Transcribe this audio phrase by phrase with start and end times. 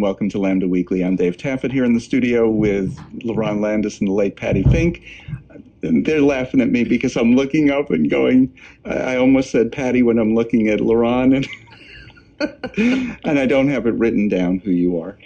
[0.00, 1.04] and welcome to Lambda Weekly.
[1.04, 5.02] I'm Dave Taffet here in the studio with LaRon Landis and the late Patty Fink.
[5.82, 8.50] And they're laughing at me because I'm looking up and going,
[8.86, 13.92] I almost said Patty when I'm looking at LaRon and, and I don't have it
[13.92, 15.18] written down who you are.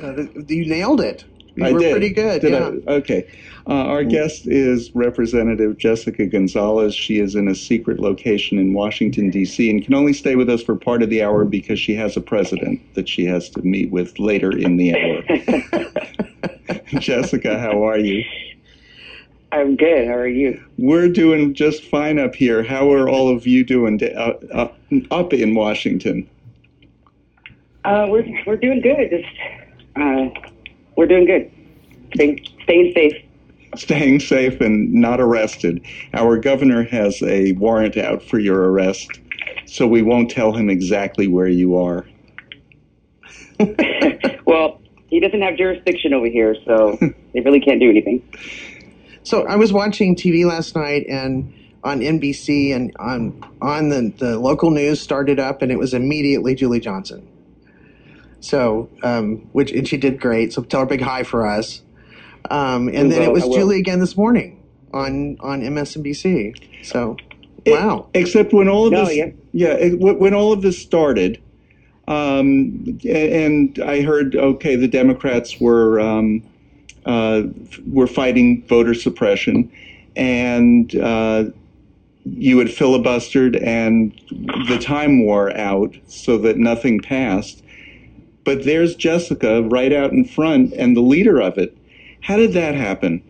[0.00, 1.24] Uh, you nailed it.
[1.62, 1.92] I were did.
[1.92, 2.40] pretty good.
[2.40, 2.70] Did yeah.
[2.88, 2.94] I?
[2.94, 3.28] Okay.
[3.66, 6.94] Uh, our guest is Representative Jessica Gonzalez.
[6.94, 10.62] She is in a secret location in Washington, D.C., and can only stay with us
[10.62, 13.90] for part of the hour because she has a president that she has to meet
[13.90, 16.80] with later in the hour.
[17.00, 18.24] Jessica, how are you?
[19.52, 20.08] I'm good.
[20.08, 20.62] How are you?
[20.78, 22.62] We're doing just fine up here.
[22.64, 24.78] How are all of you doing da- uh, up,
[25.10, 26.28] up in Washington?
[27.84, 29.10] Uh, we're we're doing good.
[29.10, 29.26] Just
[29.96, 30.28] uh,
[30.96, 31.50] we're doing good.
[32.14, 33.24] Staying staying safe.
[33.76, 35.84] Staying safe and not arrested.
[36.12, 39.20] Our governor has a warrant out for your arrest,
[39.66, 42.06] so we won't tell him exactly where you are.
[44.46, 46.96] well, he doesn't have jurisdiction over here, so
[47.32, 48.22] they really can't do anything.
[49.24, 54.38] So I was watching TV last night and on NBC and on on the, the
[54.38, 57.26] local news started up and it was immediately Julie Johnson.
[58.44, 60.52] So um, which and she did great.
[60.52, 61.80] So tell her big hi for us.
[62.50, 64.62] Um, and then will, it was Julie again this morning
[64.92, 66.54] on on MSNBC.
[66.84, 67.16] So
[67.66, 68.08] wow.
[68.12, 69.30] Except when all of No, this, yeah.
[69.52, 71.40] yeah, it- when when all of this started,
[72.06, 76.42] um, and I heard, okay, the Democrats were um,
[77.06, 77.44] uh,
[77.90, 79.72] were fighting voter suppression,
[80.16, 81.44] and uh,
[82.26, 84.12] you had filibustered, and
[84.68, 87.62] the time wore out, so that nothing passed.
[88.44, 91.76] But there's Jessica right out in front, and the leader of it.
[92.20, 93.22] How did that happen?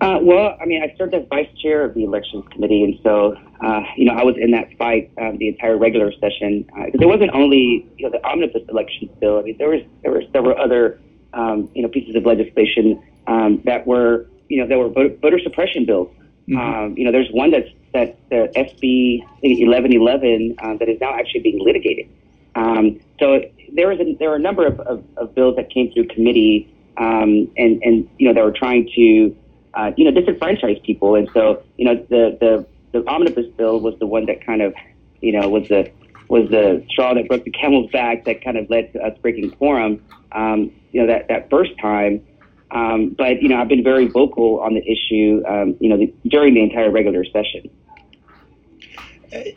[0.00, 3.36] Uh, well, I mean, I served as vice chair of the elections committee, and so
[3.64, 6.68] uh, you know I was in that fight um, the entire regular session.
[6.76, 9.38] Uh, it wasn't only you know the omnibus elections bill.
[9.38, 11.00] I mean, there was there were several other
[11.34, 15.38] um, you know pieces of legislation um, that were you know that were voter, voter
[15.38, 16.12] suppression bills.
[16.50, 21.40] Um, you know, there's one that's that the SB 1111 uh, that is now actually
[21.40, 22.08] being litigated.
[22.54, 23.40] Um, so
[23.72, 26.72] there was a, there were a number of, of, of bills that came through committee,
[26.96, 29.36] um, and and you know they were trying to
[29.74, 33.98] uh, you know disenfranchise people, and so you know the the the omnibus bill was
[33.98, 34.74] the one that kind of
[35.20, 35.90] you know was the
[36.28, 39.50] was the straw that broke the camel's back that kind of led to us breaking
[39.50, 40.02] quorum.
[40.32, 42.24] Um, you know that that first time.
[42.70, 45.42] Um, but you know, I've been very vocal on the issue.
[45.46, 47.70] Um, you know, the, during the entire regular session.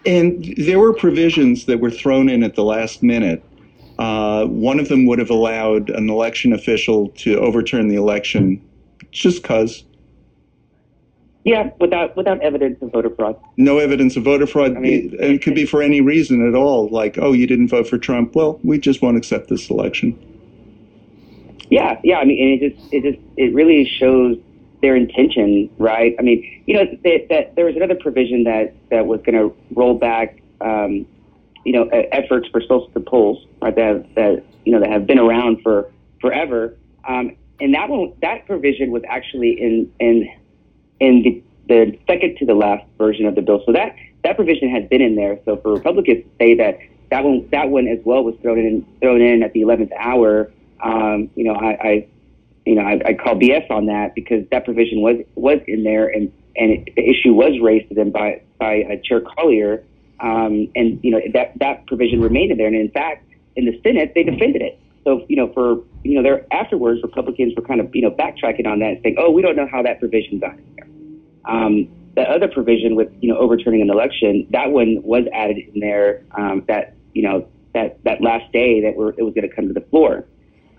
[0.06, 3.44] And there were provisions that were thrown in at the last minute.
[4.00, 8.62] Uh, one of them would have allowed an election official to overturn the election
[9.12, 9.84] just because.
[11.44, 13.40] Yeah, without without evidence of voter fraud.
[13.58, 14.76] No evidence of voter fraud.
[14.76, 16.90] I mean- and it could be for any reason at all.
[16.90, 18.36] Like, oh, you didn't vote for Trump.
[18.36, 20.18] Well, we just won't accept this election.
[21.70, 22.18] Yeah, yeah.
[22.18, 24.38] I mean, and it just it just it really shows
[24.86, 26.16] their intention, right?
[26.20, 29.56] I mean, you know, that, that there was another provision that that was going to
[29.74, 31.08] roll back, um,
[31.64, 33.76] you know, efforts for social polls, right?
[33.76, 35.92] That that you know that have been around for
[36.22, 40.30] forever, um, and that one that provision was actually in in
[41.00, 43.64] in the, the second to the last version of the bill.
[43.66, 45.40] So that that provision has been in there.
[45.46, 46.78] So for Republicans to say that
[47.10, 50.52] that one that one as well was thrown in thrown in at the eleventh hour,
[50.84, 52.08] um, you know, I, I
[52.66, 56.08] you know I, I call BS on that because that provision was was in there
[56.08, 59.84] and and it, the issue was raised to them by by uh, Chair Collier,
[60.20, 62.68] um, and you know that that provision remained in there.
[62.68, 63.26] And in fact,
[63.56, 64.80] in the Senate, they defended it.
[65.04, 68.68] So you know, for you know, there afterwards, Republicans were kind of you know backtracking
[68.68, 70.88] on that, and saying, "Oh, we don't know how that provision got in there."
[71.46, 75.80] Um, the other provision with you know overturning an election, that one was added in
[75.80, 76.24] there.
[76.32, 79.68] Um, that you know that that last day that we're, it was going to come
[79.68, 80.26] to the floor,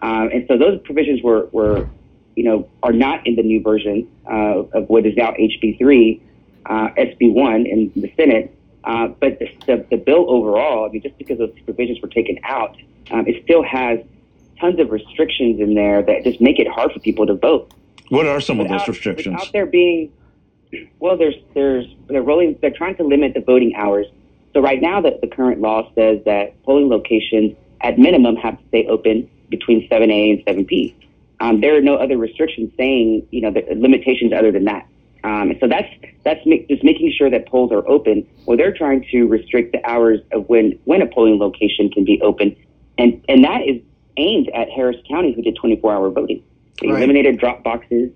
[0.00, 1.88] um, and so those provisions were were
[2.34, 6.22] you know are not in the new version uh, of what is now HB three,
[6.66, 8.52] uh, SB one in the Senate.
[8.84, 12.38] Uh, but the, the, the bill overall, I mean, just because those provisions were taken
[12.44, 12.76] out,
[13.10, 13.98] um, it still has
[14.60, 17.72] tons of restrictions in there that just make it hard for people to vote.
[18.10, 19.34] What are some of those restrictions?
[19.34, 20.12] Without there being,
[21.00, 22.58] Well, there's there's they're rolling.
[22.60, 24.06] They're trying to limit the voting hours.
[24.52, 28.69] So right now, the, the current law says that polling locations at minimum have to
[28.69, 30.94] stay open between 7 a and 7 p.
[31.40, 34.87] Um, there are no other restrictions saying you know the limitations other than that.
[35.25, 35.88] Um, so that's
[36.25, 38.26] that's make, just making sure that polls are open.
[38.46, 42.20] Well, they're trying to restrict the hours of when when a polling location can be
[42.22, 42.56] open,
[42.96, 43.82] and and that is
[44.16, 46.42] aimed at Harris County, who did 24 hour voting.
[46.81, 46.99] They Right.
[46.99, 48.12] eliminated drop boxes.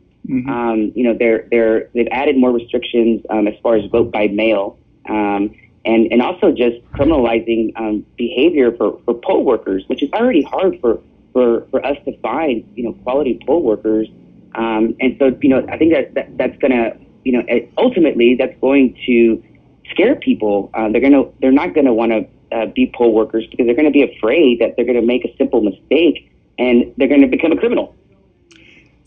[0.48, 4.28] Um, you know, they're they're they've added more restrictions um, as far as vote by
[4.28, 4.78] mail,
[5.08, 5.54] um,
[5.84, 10.78] and and also just criminalizing um, behavior for, for poll workers, which is already hard
[10.80, 11.00] for,
[11.32, 14.08] for for us to find you know quality poll workers.
[14.54, 17.42] Um, and so you know, I think that, that that's gonna you know
[17.78, 19.42] ultimately that's going to
[19.90, 20.70] scare people.
[20.74, 23.84] Uh, they're gonna they're not gonna want to uh, be poll workers because they're going
[23.86, 27.28] to be afraid that they're going to make a simple mistake and they're going to
[27.28, 27.94] become a criminal.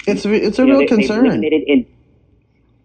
[0.08, 1.44] It's it's a You real they- they've concern.
[1.44, 1.86] in-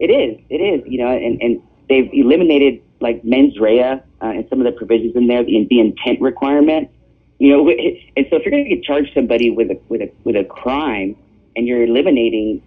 [0.01, 0.39] it is.
[0.49, 0.83] It is.
[0.87, 5.15] You know, and, and they've eliminated like mens rea uh, and some of the provisions
[5.17, 6.91] in there, the, the intent requirement.
[7.39, 10.37] You know, and so if you're going to charge somebody with a with a with
[10.37, 11.17] a crime,
[11.55, 12.63] and you're eliminating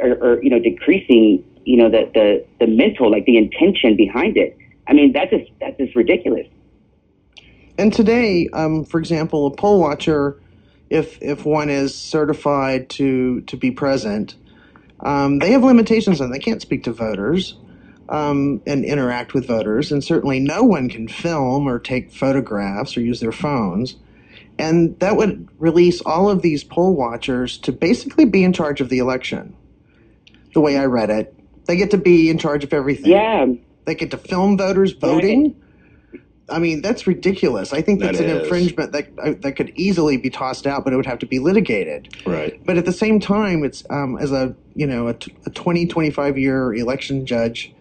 [0.00, 4.36] or, or you know decreasing, you know, the the the mental like the intention behind
[4.36, 4.56] it.
[4.86, 6.46] I mean, that's just that's just ridiculous.
[7.76, 10.40] And today, um, for example, a poll watcher,
[10.90, 14.36] if if one is certified to to be present,
[15.00, 16.30] um, they have limitations on.
[16.30, 17.56] They can't speak to voters
[18.08, 23.00] um, and interact with voters, and certainly no one can film or take photographs or
[23.00, 23.96] use their phones.
[24.58, 28.88] And that would release all of these poll watchers to basically be in charge of
[28.88, 29.56] the election.
[30.52, 31.34] The way I read it,
[31.66, 33.10] they get to be in charge of everything.
[33.10, 33.46] Yeah,
[33.84, 35.60] They get to film voters voting.
[36.48, 37.72] I mean, that's ridiculous.
[37.72, 40.92] I think that's That an infringement that uh, that could easily be tossed out, but
[40.92, 42.14] it would have to be litigated.
[42.26, 42.64] Right.
[42.64, 45.86] But at the same time, it's um, as a you know a, t- a 20,
[45.86, 47.72] 25 year election judge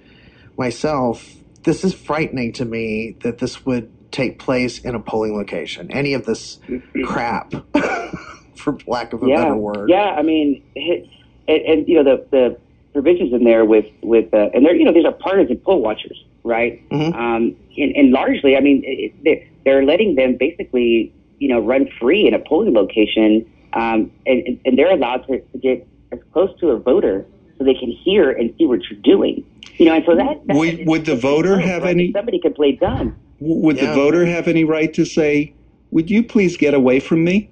[0.57, 1.33] myself,
[1.63, 5.91] this is frightening to me that this would take place in a polling location.
[5.91, 6.59] Any of this
[7.03, 7.51] crap,
[8.55, 9.89] for lack of a yeah, better word.
[9.89, 11.09] Yeah, I mean, it,
[11.49, 12.57] and, and you know the the
[12.93, 16.23] provisions in there with with uh, and they're you know these are partisan poll watchers,
[16.45, 16.87] right?
[16.89, 17.13] Mhm.
[17.13, 21.89] Um, and, and largely, I mean, it, they're, they're letting them basically you know run
[21.99, 26.19] free in a polling location, um, and, and- and they're allowed to, to get as
[26.31, 27.25] close to a voter
[27.57, 29.43] so they can hear and see what you're doing.
[29.77, 31.89] You know, and so that, that Would- would the voter have right?
[31.91, 33.15] any- Somebody could play dumb.
[33.43, 33.87] W- Would Yeah.
[33.87, 35.51] the voter have any right to say,
[35.91, 37.49] "Would you please get away from me"?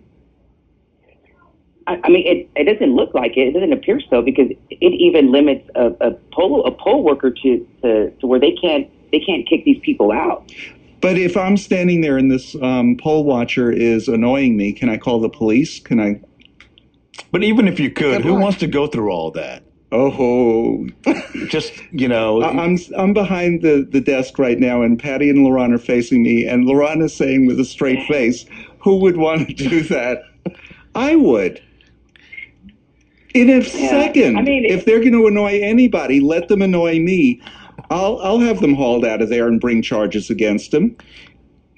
[1.88, 3.50] I, I mean, it, it doesn't look like it.
[3.50, 7.68] It doesn't appear so because it even limits a, a poll a poll worker to,
[7.82, 10.50] to, to where they can't they can't kick these people out.
[11.02, 14.98] But if I'm standing there and this um, poll watcher is annoying me, can I
[14.98, 15.80] call the police?
[15.80, 16.22] Can I?
[17.32, 19.64] But even if you could, who wants to go through all that?
[19.94, 20.88] Oh,
[21.50, 25.40] Just you know, I- I'm I'm behind the, the desk right now, and Patty and
[25.40, 28.46] Laron are facing me, and Laron is saying with a straight face,
[28.80, 30.24] "Who would want to do that?"
[30.96, 31.62] I would.
[33.34, 37.42] In a second, I mean, if they're going to annoy anybody, let them annoy me.
[37.90, 40.96] I'll I'll have them hauled out of there and bring charges against them.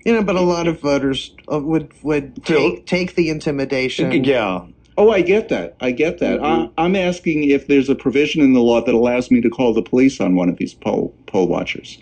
[0.05, 4.23] You know, but a lot of voters uh, would would take, take the intimidation.
[4.23, 4.65] yeah.
[4.97, 5.75] Oh, I get that.
[5.81, 6.43] I get that.
[6.43, 9.73] I, I'm asking if there's a provision in the law that allows me to call
[9.73, 11.97] the police on one of these poll poll watchers.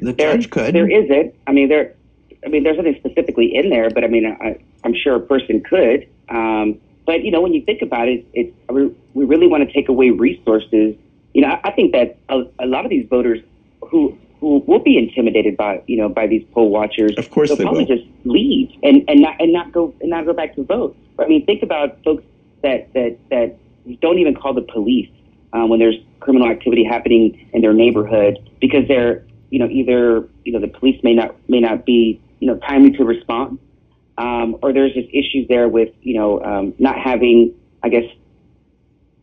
[0.00, 0.74] The There, judge could.
[0.74, 1.34] there isn't.
[1.46, 1.94] I mean, there.
[2.44, 5.62] I mean, there's nothing specifically in there, but I mean, I, I'm sure a person
[5.62, 6.08] could.
[6.28, 9.72] Um, but you know, when you think about it, it's we, we really want to
[9.72, 10.96] take away resources.
[11.34, 13.40] You know, I, I think that a, a lot of these voters
[13.82, 17.56] who who will be intimidated by you know by these poll watchers, Of course they'll
[17.56, 17.96] they probably will.
[17.96, 20.96] just leave and, and not and not go and not go back to vote.
[21.18, 22.24] I mean, think about folks
[22.62, 23.56] that that that
[24.00, 25.08] don't even call the police
[25.52, 30.52] um, when there's criminal activity happening in their neighborhood because they're you know either you
[30.52, 33.60] know the police may not may not be you know timely to respond
[34.18, 38.04] um, or there's just issues there with you know um, not having I guess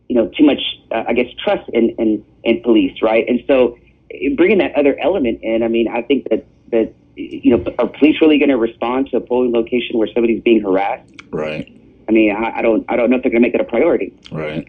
[0.08, 0.60] you know too much
[0.90, 3.76] uh, I guess trust in, in in police right and so
[4.36, 8.20] bringing that other element in I mean I think that that you know are police
[8.20, 11.79] really going to respond to a polling location where somebody's being harassed Right.
[12.10, 13.70] I mean I, I don't I don't know if they're going to make it a
[13.76, 14.68] priority Right.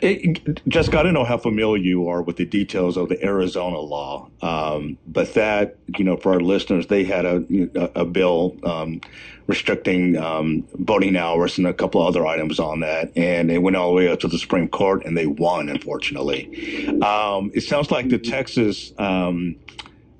[0.00, 3.78] It, Jessica, I don't know how familiar you are with the details of the Arizona
[3.78, 7.44] law, um, but that, you know, for our listeners, they had a,
[7.74, 9.00] a, a bill um,
[9.46, 13.88] restricting um, voting hours and a couple other items on that, and it went all
[13.88, 16.86] the way up to the Supreme Court, and they won, unfortunately.
[17.02, 18.92] Um, it sounds like the Texas.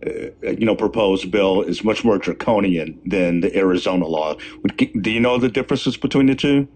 [0.06, 4.36] Uh, you know, proposed bill is much more draconian than the Arizona law.
[4.76, 6.68] Do you know the differences between the two?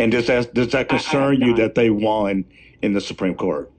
[0.00, 2.44] And does that does that concern you that they won
[2.82, 3.70] in the Supreme Court?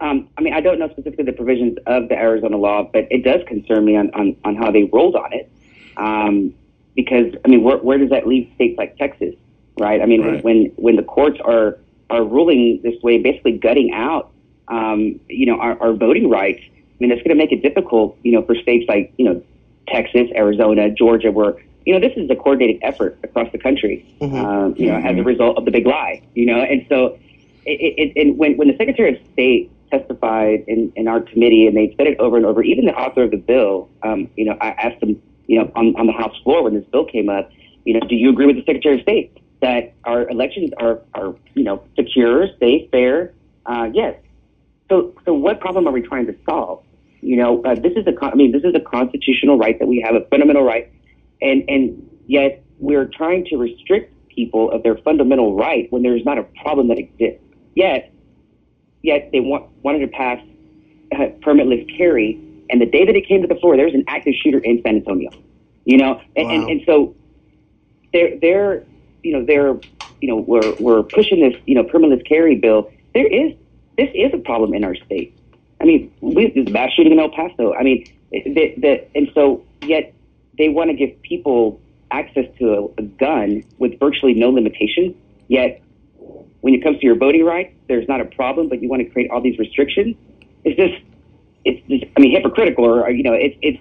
[0.00, 3.24] Um, I mean, I don't know specifically the provisions of the Arizona law, but it
[3.24, 5.50] does concern me on, on, on how they rolled on it.
[5.96, 6.54] Um,
[6.94, 9.34] because, I mean, where, where does that leave states like Texas,
[9.78, 10.00] right?
[10.00, 10.42] I mean, Right.
[10.44, 11.78] when, when the courts are,
[12.10, 14.30] are ruling this way, basically gutting out,
[14.68, 16.62] um, you know, our, our voting rights,
[16.98, 19.42] I mean, that's going to make it difficult, you know, for states like, you know,
[19.86, 21.54] Texas, Arizona, Georgia, where,
[21.86, 24.34] you know, this is a coordinated effort across the country, Mhm.
[24.34, 27.16] um, you know, as a result of the big lie, you know, and so,
[27.64, 31.76] it, it, and when, when the Secretary of State testified in, in our committee, and
[31.76, 34.56] they said it over and over, even the author of the bill, um, you know,
[34.60, 37.50] I asked them, you know, on, on the House floor when this bill came up,
[37.84, 41.34] you know, do you agree with the Secretary of State that our elections are, are
[41.54, 43.32] you know, secure, safe, fair?
[43.64, 44.16] Uh, yes.
[44.90, 46.82] So, so what problem are we trying to solve?
[47.20, 49.86] You know, uh, this is a, con- I mean, this is a constitutional right that
[49.86, 50.90] we have, a fundamental right,
[51.42, 56.38] and and yet we're trying to restrict people of their fundamental right when there's not
[56.38, 57.42] a problem that exists.
[57.74, 58.12] Yet,
[59.02, 60.40] yet they want, wanted to pass
[61.12, 64.04] uh, permitless carry, and the day that it came to the floor, there was an
[64.06, 65.30] active shooter in San Antonio.
[65.84, 67.16] You know, and, and, and so
[68.12, 68.84] they're they're
[69.22, 69.80] you know they're
[70.20, 72.90] you know we're we're pushing this you know permitless carry bill.
[73.14, 73.54] There is
[73.96, 75.37] this is a problem in our state.
[75.80, 77.72] I mean, we, there's mass shooting in El Paso.
[77.74, 80.12] I mean, the, the, and so yet
[80.56, 81.80] they want to give people
[82.10, 85.14] access to a, a gun with virtually no limitations.
[85.48, 85.82] Yet
[86.60, 89.08] when it comes to your voting rights, there's not a problem, but you want to
[89.08, 90.16] create all these restrictions.
[90.64, 91.02] It's just,
[91.64, 93.78] it's just, I mean, hypocritical, or you know, it's it's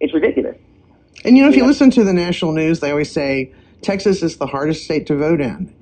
[0.00, 0.56] it's ridiculous.
[1.24, 1.68] And you know, if you Yeah.
[1.68, 5.40] listen to the national news, they always say Texas is the hardest state to vote
[5.40, 5.72] in,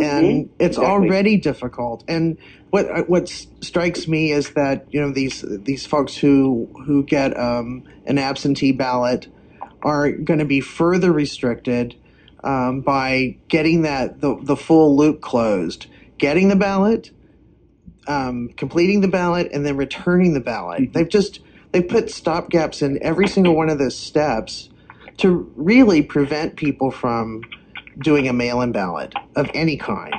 [0.00, 0.48] and Mhm.
[0.58, 0.86] it's Exactly.
[1.08, 2.04] already difficult.
[2.08, 2.38] And
[2.70, 7.84] what what strikes me is that you know these these folks who who get um,
[8.06, 9.28] an absentee ballot
[9.82, 11.94] are going to be further restricted
[12.44, 15.86] um, by getting that the the full loop closed,
[16.18, 17.10] getting the ballot,
[18.06, 20.92] um, completing the ballot, and then returning the ballot.
[20.92, 21.40] They've just
[21.72, 24.68] they've put stopgaps in every single one of those steps
[25.18, 27.42] to really prevent people from
[28.00, 30.14] doing a mail-in ballot of any kind.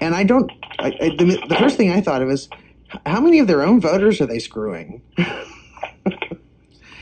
[0.00, 0.50] And I don't.
[0.78, 2.48] I, I, the, the first thing I thought of is
[3.04, 5.02] how many of their own voters are they screwing?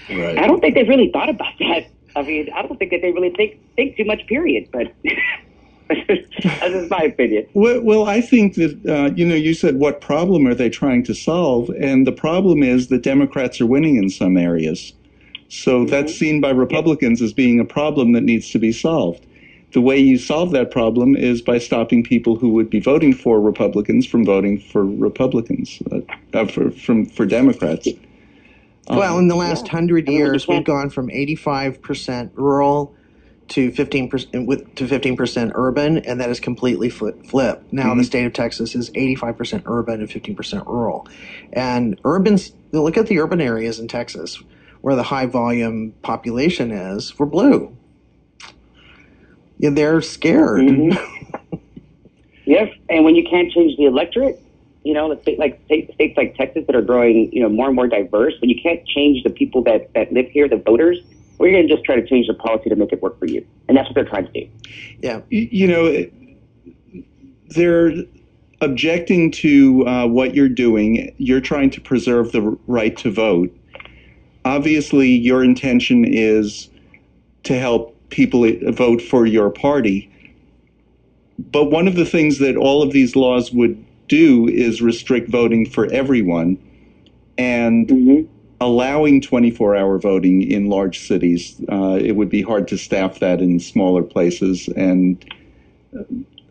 [0.09, 0.38] Right.
[0.38, 1.87] I don't think they've really thought about that.
[2.14, 4.26] I mean, I don't think that they really think think too much.
[4.26, 4.68] Period.
[4.71, 4.92] But
[5.88, 7.47] that's just my opinion.
[7.54, 11.02] Well, well, I think that, uh, you know, you said what problem are they trying
[11.04, 11.71] to solve?
[11.71, 14.92] And the problem is that Democrats are winning in some areas.
[15.49, 19.25] So that's seen by Republicans as being a problem that needs to be solved.
[19.76, 23.38] The way you solve that problem is by stopping people who would be voting for
[23.38, 26.00] Republicans from voting for Republicans, uh,
[26.33, 27.87] uh, for, from, for Democrats.
[28.88, 29.73] Um, well, in the last yeah.
[29.73, 32.95] hundred I mean, you years, we've gone from eighty-five percent rural
[33.49, 37.71] to fifteen percent with to fifteen percent urban, and that is completely flip, flipped.
[37.71, 38.06] Now the Mhm.
[38.06, 41.06] state of Texas is eighty-five percent urban and fifteen percent rural.
[41.52, 42.38] And urban,
[42.73, 44.42] look at the urban areas in Texas
[44.80, 47.18] where the high volume population is.
[47.18, 47.76] We're blue.
[49.58, 50.60] Yeah, they're scared.
[50.60, 50.98] Mhm.
[52.46, 54.40] Yes, and when you can't change the electorate,
[54.84, 57.66] you know, let's say like states, states like Texas that are growing, you know, more
[57.66, 58.34] and more diverse.
[58.40, 61.00] When you can't change the people that that live here, the voters,
[61.38, 63.44] we're going to just try to change the policy to make it work for you,
[63.66, 64.48] and that's what they're trying to do.
[65.02, 65.20] yeah.
[65.28, 66.06] you know,
[67.48, 67.94] they're
[68.60, 71.12] objecting to uh, what you're doing.
[71.18, 73.52] You're trying to preserve the right to vote.
[74.44, 76.70] Obviously, your intention is
[77.42, 80.10] to help people vote for your party.
[81.38, 85.68] But one of the things that all of these laws would do is restrict voting
[85.68, 86.58] for everyone.
[87.38, 88.26] And Mm-hmm.
[88.60, 91.60] allowing 24 hour voting in large cities.
[91.70, 94.68] Uh, it would be hard to staff that in smaller places.
[94.68, 95.22] And
[95.94, 96.04] uh,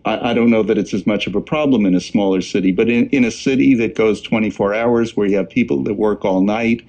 [0.05, 2.71] I, I don't know that it's as much of a problem in a smaller city,
[2.71, 6.23] but in, in a city that goes 24 hours where you have people that work
[6.23, 6.83] all night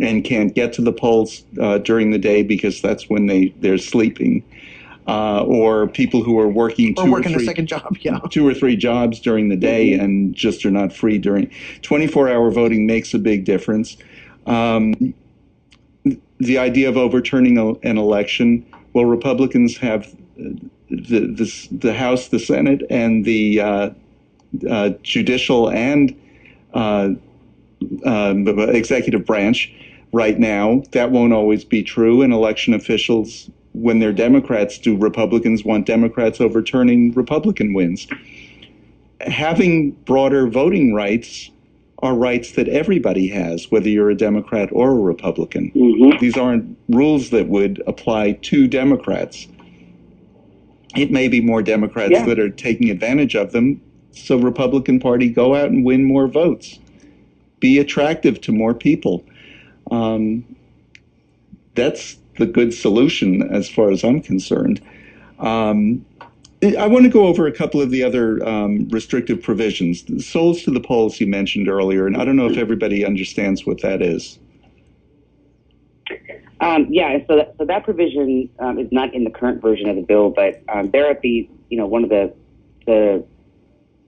[0.00, 3.78] and can't get to the polls uh, during the day because that's when they, they're
[3.78, 4.44] sleeping.
[5.06, 7.96] Uh, or people who are working two Or working three a second job.
[8.02, 8.18] Yeah.
[8.30, 11.50] two or three jobs during the day and just are not free during
[11.80, 13.96] 24 hour voting makes a big difference.
[14.46, 15.14] Um,
[16.38, 20.50] the idea of overturning a, an election, well, Republicans have uh,
[20.90, 23.90] the, the, the House, the Senate, and the uh,
[24.68, 26.14] uh, judicial and
[26.74, 27.10] uh,
[28.04, 29.72] um, executive branch
[30.12, 30.82] right now.
[30.92, 36.40] That won't always be true, and election officials when they're Democrats, do Republicans want Democrats
[36.40, 38.08] overturning Republican wins?
[39.20, 41.50] Having broader voting rights
[42.00, 45.70] are rights that everybody has, whether you're a Democrat or a Republican.
[45.72, 46.18] Mm-hmm.
[46.20, 49.48] These aren't rules that would apply to Democrats.
[50.96, 52.24] It may be more Democrats Yeah.
[52.26, 53.80] that are taking advantage of them.
[54.12, 56.78] So Republican Party go out and win more votes.
[57.60, 59.24] be attractive to more people.
[59.90, 60.56] Um,
[61.74, 64.80] that's the good solution as far as I'm concerned.
[65.38, 66.04] Um,
[66.76, 70.02] I want to go over a couple of the other um, restrictive provisions.
[70.02, 73.64] The souls to the polls you mentioned earlier, and I don't know if everybody understands
[73.64, 74.40] what that is.
[76.60, 79.94] Um, yeah, so that, so that provision um, is not in the current version of
[79.94, 82.34] the bill, but um, there at the you know one of the
[82.86, 83.24] the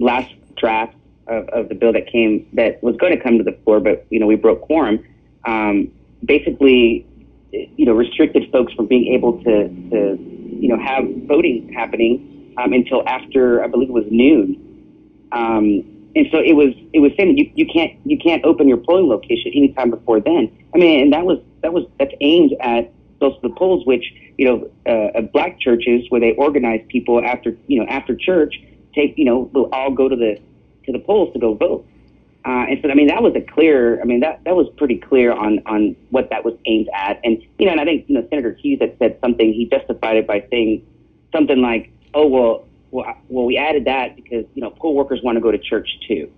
[0.01, 0.97] last drafts
[1.29, 4.05] of, of the bill that came that was going to come to the floor, but
[4.11, 5.05] you know we broke quorum.
[5.45, 5.91] Um,
[6.25, 7.07] basically,
[7.53, 12.73] you know, restricted folks from being able to to you know have voting happening um,
[12.73, 14.67] until after I believe it was noon.
[15.33, 15.85] Um,
[16.17, 18.79] and so it was it was saying that you, you can't you can't open your
[18.79, 20.51] polling location anytime before then.
[20.75, 24.13] I mean, and that was that was that's aimed at those of the polls, which
[24.41, 28.55] you know, uh, black churches where they organize people after you know after church,
[28.95, 30.41] take you know, will all go to the
[30.87, 31.87] to the polls to go vote.
[32.45, 34.01] Uh, and so, I mean, that was a clear.
[34.01, 37.21] I mean, that that was pretty clear on on what that was aimed at.
[37.23, 39.53] And you know, and I think you know, Senator Hughes had said something.
[39.53, 40.87] He justified it by saying
[41.33, 45.37] something like, "Oh well, well, well, we added that because you know, poll workers want
[45.37, 46.31] to go to church too."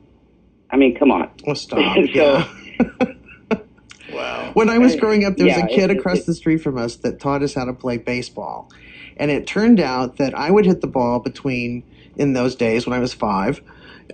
[0.71, 1.31] I mean, come on.
[1.47, 1.79] Well, stop.
[1.95, 2.49] so, yeah.
[4.13, 4.51] wow.
[4.55, 6.59] When I was growing up, there was yeah, a kid it, across it, the street
[6.59, 8.73] from us that taught us how to play baseball,
[9.17, 11.85] and it turned out that I would hit the ball between
[12.17, 13.63] in those days when I was five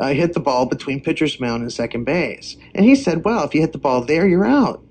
[0.01, 2.57] I hit the ball between pitcher's mound and second base.
[2.75, 4.83] And he said, well, if you hit the ball there, you're out.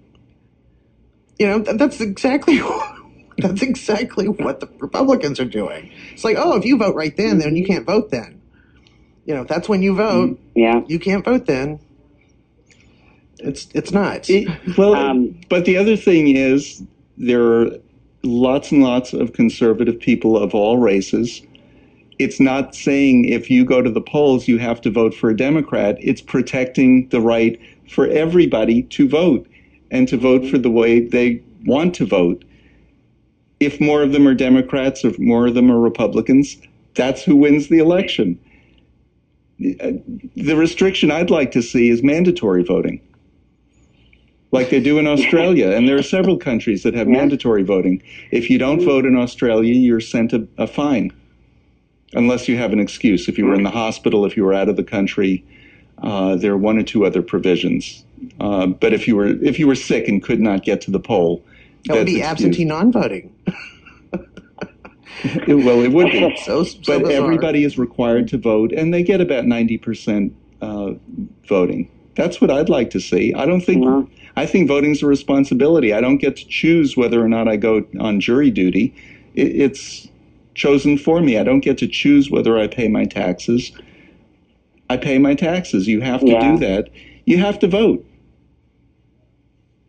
[1.40, 2.62] You know, that's exactly
[3.38, 5.92] that's exactly what the Republicans are doing.
[6.12, 8.42] It's like, oh, if you vote right then, then you can't vote then.
[9.26, 10.40] You know, that's when you vote.
[10.56, 10.82] Yeah.
[10.88, 11.80] You can't vote then.
[13.40, 14.30] It's it's nuts.
[14.30, 16.82] It, well, um, but the other thing is
[17.18, 17.70] there are
[18.24, 21.42] lots and lots of conservative people of all races
[22.20, 25.38] it's not saying if you go to the polls, you have to vote for a
[25.38, 25.98] Democrat.
[26.00, 29.48] It's protecting the right for everybody to vote
[29.92, 32.44] and to vote for the way they want to vote.
[33.60, 36.58] If more of them are Democrats or more of them are Republicans,
[36.96, 38.40] that's who wins the election.
[39.60, 43.02] The restriction I'd like to see is mandatory voting,
[44.52, 45.72] like they do in Australia.
[45.72, 48.04] And there are several countries that have mandatory voting.
[48.32, 48.86] If you don't mm.
[48.86, 51.12] vote in Australia, you're sent a, a fine
[52.14, 53.28] unless you have an excuse.
[53.28, 55.44] If you were in the hospital, if you were out of the country,
[56.02, 58.04] uh, there are one or two other provisions.
[58.40, 61.00] Uh, but if you were if you were sick and could not get to the
[61.00, 61.44] poll,
[61.86, 63.34] that would be absentee non-voting.
[65.48, 66.36] well, it would be.
[66.44, 67.24] So, so but bizarre.
[67.24, 70.94] everybody is required to vote, and they get about ninety percent uh,
[71.48, 71.90] voting.
[72.16, 73.34] That's what I'd like to see.
[73.34, 73.84] I don't think.
[73.86, 74.14] Mm-hmm.
[74.36, 75.94] I think voting's a responsibility.
[75.94, 78.94] I don't get to choose whether or not I go on jury duty.
[79.34, 80.08] It, it's
[80.58, 81.38] chosen for me.
[81.38, 83.72] I don't get to choose whether I pay my taxes.
[84.90, 85.88] I pay my taxes.
[85.88, 86.52] You have to yeah.
[86.52, 86.90] do that.
[87.26, 88.06] You have to vote.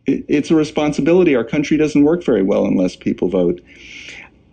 [0.05, 1.35] It, it's a responsibility.
[1.35, 3.61] Our country doesn't work very well unless people vote.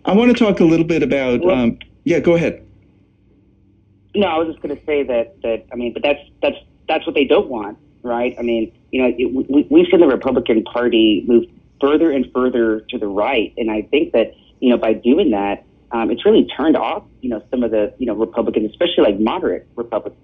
[0.05, 1.41] I want to talk a little bit about.
[1.41, 2.65] Well, um, yeah, go ahead.
[4.15, 5.41] No, I was just going to say that.
[5.43, 8.35] That I mean, but that's that's that's what they don't want, right?
[8.39, 11.45] I mean, you know, it, we, we've seen the Republican Party move
[11.79, 15.65] further and further to the right, and I think that you know by doing that,
[15.91, 19.19] um, it's really turned off, you know, some of the, you know, Republicans, especially like
[19.19, 20.21] moderate Republicans.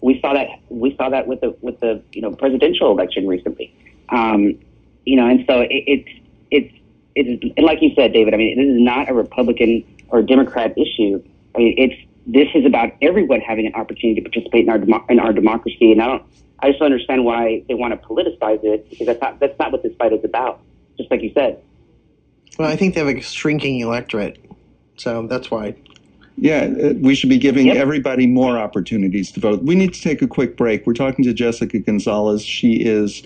[0.00, 3.72] We saw that we saw that with the with the you know presidential election recently,
[4.08, 4.58] um,
[5.04, 6.08] you know, and so it, it's
[6.50, 6.74] it's
[7.14, 8.34] it's and like you said, David.
[8.34, 11.22] I mean, this is not a Republican or Democrat issue.
[11.54, 11.94] I mean, it's
[12.26, 16.02] this is about everyone having an opportunity to participate in our in our democracy, and
[16.02, 16.22] I don't.
[16.58, 19.70] I just don't understand why they want to politicize it because that's not that's not
[19.70, 20.60] what this fight is about.
[20.96, 21.62] Just like you said.
[22.58, 24.38] Well, I think they have a shrinking electorate
[25.02, 25.74] so that's why.
[26.36, 27.76] Yeah, uh, we should be giving yep.
[27.76, 29.62] everybody more opportunities to vote.
[29.62, 30.86] We need to take a quick break.
[30.86, 32.44] We're talking to Jessica Gonzalez.
[32.44, 33.22] She is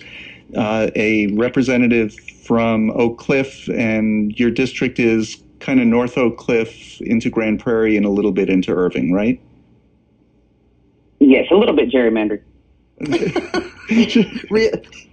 [0.55, 2.13] uh, a representative
[2.43, 7.95] from Oak Cliff, and your district is kind of North Oak Cliff into Grand Prairie
[7.95, 9.39] and a little bit into Irving, right?
[11.19, 12.41] Yes, a little bit gerrymandered.
[13.89, 14.23] you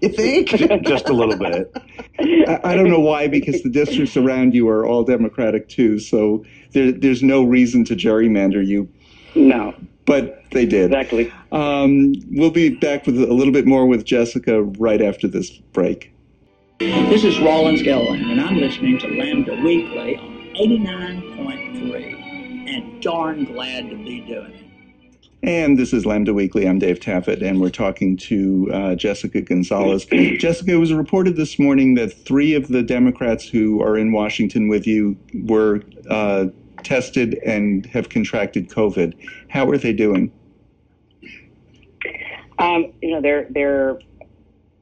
[0.09, 0.49] think?
[0.85, 1.71] Just a little bit.
[2.19, 5.99] I, I, don't know why, because the districts around you are all Democratic too.
[5.99, 8.89] So there, there's no reason to gerrymander you.
[9.35, 9.75] No.
[10.07, 10.87] But they did.
[10.87, 11.31] Exactly.
[11.53, 16.13] Um, we'll be back with a little bit more with Jessica right after this break.
[16.79, 23.91] This is Rollins Gelling, and I'm listening to Lambda Weekly on 89.3, and darn glad
[23.91, 24.64] to be doing it.
[25.47, 26.67] And this is Lambda Weekly.
[26.67, 30.07] I'm Dave Taffet, and we're talking to uh, Jessica Gonzalez.
[30.39, 34.69] Jessica, it was reported this morning that three of the Democrats who are in Washington
[34.69, 36.47] with you were uh,
[36.83, 39.13] tested and have contracted COVID.
[39.49, 40.33] How are they doing?
[42.59, 43.99] Um, you know, they're they're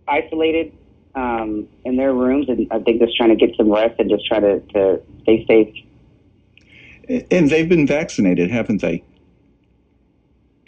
[0.07, 0.73] isolated
[1.17, 4.29] um, in their rooms, and I think just trying to get some rest and just
[4.29, 7.25] try to, to stay safe.
[7.33, 9.03] And they've been vaccinated, haven't they?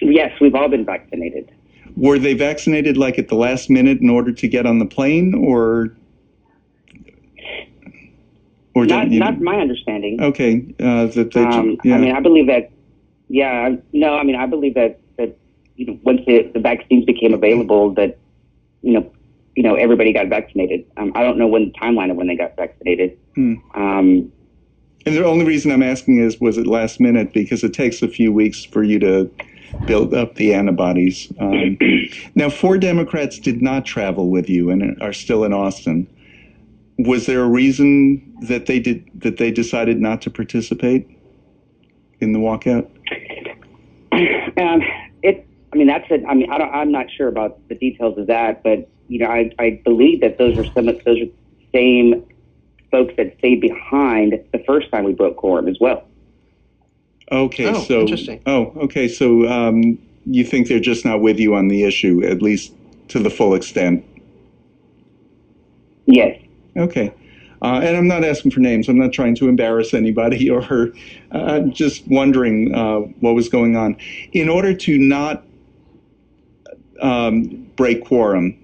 [0.04, 1.50] Yes, we've all been vaccinated.
[1.96, 5.34] Were they vaccinated like at the last minute in order to get on the plane,
[5.34, 5.94] or
[8.74, 10.20] or Not, you- not my understanding.
[10.20, 11.94] Okay, uh, that they, Um, yeah.
[11.94, 12.70] I mean, I believe that.
[13.28, 15.36] Yeah, no, I mean, I believe that that
[15.76, 18.18] you know once the, the vaccines became available, that
[18.82, 19.10] you know,
[19.54, 20.84] you know, everybody got vaccinated.
[20.96, 23.16] Um, I don't know when the timeline of when they got vaccinated.
[23.36, 23.54] Hmm.
[23.74, 24.32] Um,
[25.06, 27.32] and the only reason I'm asking is, was it last minute?
[27.32, 29.30] Because it takes a few weeks for you to
[29.86, 31.32] build up the antibodies.
[31.38, 31.78] Um,
[32.34, 36.06] now, four Democrats did not travel with you and are still in Austin.
[36.98, 41.08] Was there a reason that they did that they decided not to participate
[42.20, 42.88] in the walkout?
[44.58, 44.82] um,
[45.22, 45.46] it.
[45.72, 46.22] I mean, that's it.
[46.28, 49.26] I mean, I don't, I'm not sure about the details of that, but you know,
[49.26, 51.32] I, I believe that those are some of those are the
[51.72, 52.24] same
[52.90, 56.06] folks that stayed behind the first time we broke quorum as well.
[57.32, 58.40] Okay, Oh, so interesting.
[58.46, 62.42] oh, okay, so um, you think they're just not with you on the issue, at
[62.42, 62.72] least
[63.08, 64.04] to the full extent.
[66.06, 66.40] Yes.
[66.76, 67.12] Okay.
[67.62, 68.88] Uh, and I'm not asking for names.
[68.88, 70.92] I'm not trying to embarrass anybody or
[71.32, 73.96] uh, I'm just wondering uh, what was going on.
[74.32, 75.44] In order to not
[77.00, 78.56] um, break quorum,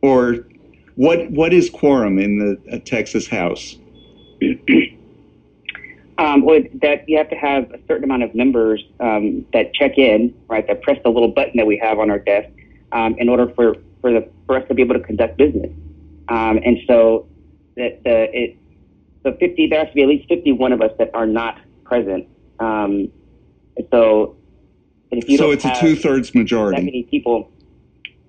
[0.00, 0.46] or
[0.94, 3.76] what what is quorum in the uh, Texas House?
[6.20, 9.96] Um, well, that you have to have a certain amount of members um, that check
[9.96, 10.66] in, right?
[10.66, 12.50] That press the little button that we have on our desk
[12.92, 15.70] um, in order for for the for us to be able to conduct business.
[16.28, 17.26] Um, and so
[17.76, 18.58] that the it
[19.22, 21.58] so fifty there has to be at least fifty one of us that are not
[21.84, 22.28] present.
[22.58, 23.10] Um,
[23.78, 24.36] and so
[25.10, 26.82] if you So it's a two thirds that majority.
[26.82, 27.50] many people,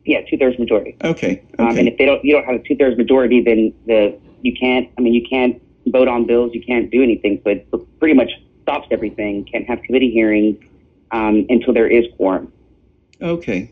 [0.06, 0.96] yeah, two thirds majority.
[1.04, 1.44] Okay.
[1.60, 1.88] Um, and Okay.
[1.90, 4.90] if they don't, you don't have a two thirds majority, then the you can't.
[4.98, 6.52] I mean, you can't vote on bills.
[6.54, 7.42] You can't do anything.
[7.44, 9.46] So it pretty much stops everything.
[9.46, 10.58] Can't have committee hearings
[11.12, 12.52] um, until there is quorum.
[13.22, 13.72] Okay.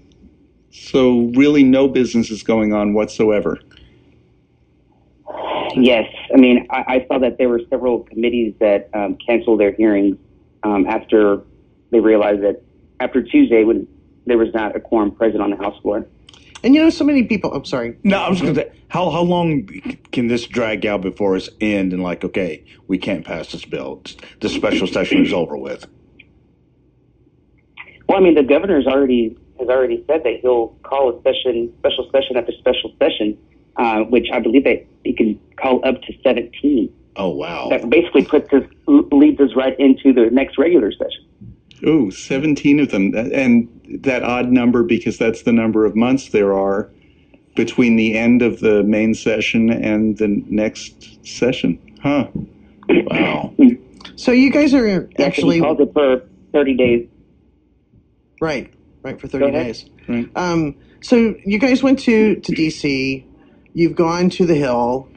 [0.71, 3.59] So really, no business is going on whatsoever.
[5.75, 9.71] Yes, I mean, I, I saw that there were several committees that um, canceled their
[9.71, 10.17] hearings
[10.63, 11.41] um, after
[11.91, 12.61] they realized that
[12.99, 13.87] after Tuesday, when
[14.25, 16.05] there was not a quorum present on the House floor.
[16.63, 17.53] And you know, so many people.
[17.53, 17.97] I'm sorry.
[18.03, 19.67] No, I was going to say, how how long
[20.11, 24.03] can this drag out before it's end and like, okay, we can't pass this bill.
[24.41, 25.85] The special session is over with.
[28.07, 32.09] Well, I mean, the governor's already has already said that he'll call a session, special
[32.11, 33.37] session after special session,
[33.75, 36.93] uh, which I believe that he can call up to 17.
[37.15, 37.69] Oh wow.
[37.69, 41.25] That basically puts us leads us right into the next regular session.
[41.85, 43.13] Ooh, 17 of them.
[43.15, 43.69] And
[44.03, 46.89] that odd number because that's the number of months there are
[47.55, 51.79] between the end of the main session and the next session.
[52.01, 52.27] Huh.
[52.89, 53.53] Wow.
[54.15, 57.07] So you guys are Yeah, so he actually calls it for 30 days.
[58.41, 59.85] right, right for 30 days.
[60.07, 60.29] Right.
[60.35, 63.23] Um, so you guys went to to DC.
[63.73, 65.07] You've gone to the Hill.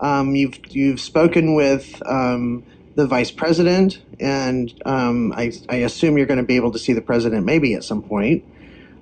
[0.00, 6.26] Um, you've you've spoken with um, the vice president, and um, I, I assume you're
[6.26, 8.44] going to be able to see the president maybe at some point.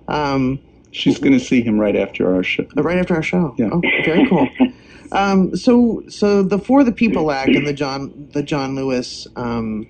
[0.08, 2.66] Um, She's going to see him right after our show.
[2.76, 3.54] right after our show.
[3.58, 3.70] Yeah.
[3.72, 4.48] Oh, very cool.
[5.12, 9.86] um, so so the For the People Act and the John the John Lewis um,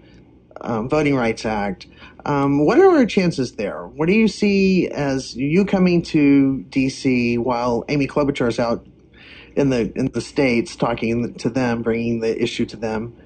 [0.60, 1.86] um, Voting Rights Act.
[2.24, 3.88] Um, what are our chances there?
[3.88, 8.86] What do you see as you coming to DC while Amy Klobuchar is out
[9.56, 13.16] in the in the states talking to them, bringing the issue to them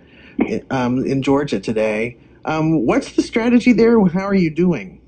[0.70, 2.18] um, in Georgia today?
[2.44, 4.04] Um, what's the strategy there?
[4.06, 5.00] How are you doing?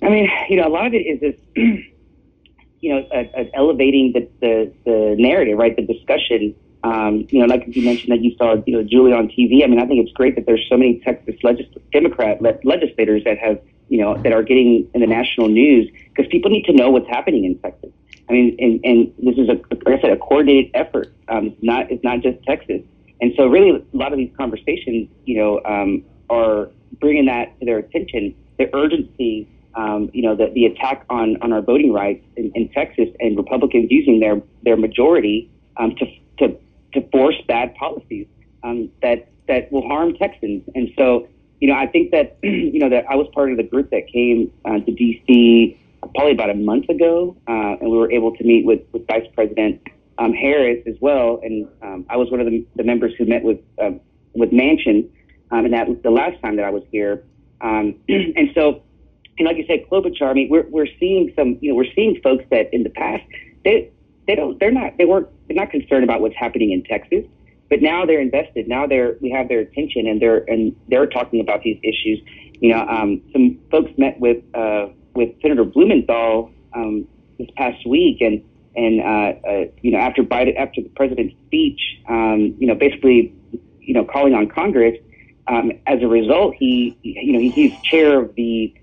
[0.00, 1.34] I mean, you know, a lot of it is this,
[2.80, 3.08] you know,
[3.54, 5.74] elevating the, the, the narrative, right?
[5.74, 6.54] The discussion.
[6.84, 9.64] Um, you know, like you mentioned that you saw, you know, Julie on TV.
[9.64, 13.24] I mean, I think it's great that there's so many Texas legis- Democrat le- legislators
[13.24, 16.74] that have, you know, that are getting in the national news because people need to
[16.74, 17.90] know what's happening in Texas.
[18.28, 19.54] I mean, and, and this is a,
[19.88, 21.12] like I said, a coordinated effort.
[21.28, 22.82] Um, not, it's not just Texas.
[23.24, 26.68] And so, really, a lot of these conversations, you know, um, are
[27.00, 28.34] bringing that to their attention.
[28.58, 32.68] The urgency um, you know, the, the attack on, on our voting rights in, in
[32.68, 36.06] Texas and Republicans using their, their majority um, to,
[36.38, 36.58] to,
[36.92, 38.26] to force bad policies
[38.62, 40.62] um, that, that will harm Texans.
[40.74, 41.26] And so,
[41.62, 44.06] you know, I think that, you know, that I was part of the group that
[44.12, 45.80] came uh, to D.C.
[46.14, 49.26] probably about a month ago, uh, and we were able to meet with, with Vice
[49.34, 49.80] President
[50.18, 51.40] um, Harris as well.
[51.42, 54.00] And um, I was one of the, the members who met with, um,
[54.34, 55.08] with Manchin,
[55.50, 57.24] um, and that the last time that I was here.
[57.60, 58.82] Um, and so,
[59.38, 60.30] and like you said, Klobuchar.
[60.30, 63.22] I mean, we're we're seeing some, you know, we're seeing folks that in the past
[63.64, 63.90] they
[64.26, 67.24] they don't they're not they weren't they're not concerned about what's happening in Texas,
[67.68, 68.68] but now they're invested.
[68.68, 72.20] Now they're we have their attention and they're and they're talking about these issues.
[72.60, 77.06] You know, um, some folks met with uh, with Senator Blumenthal um,
[77.38, 78.42] this past week, and
[78.76, 83.34] and uh, uh, you know after Biden after the president's speech, um, you know basically
[83.80, 84.98] you know calling on Congress.
[85.46, 88.74] Um, as a result, he you know he, he's chair of the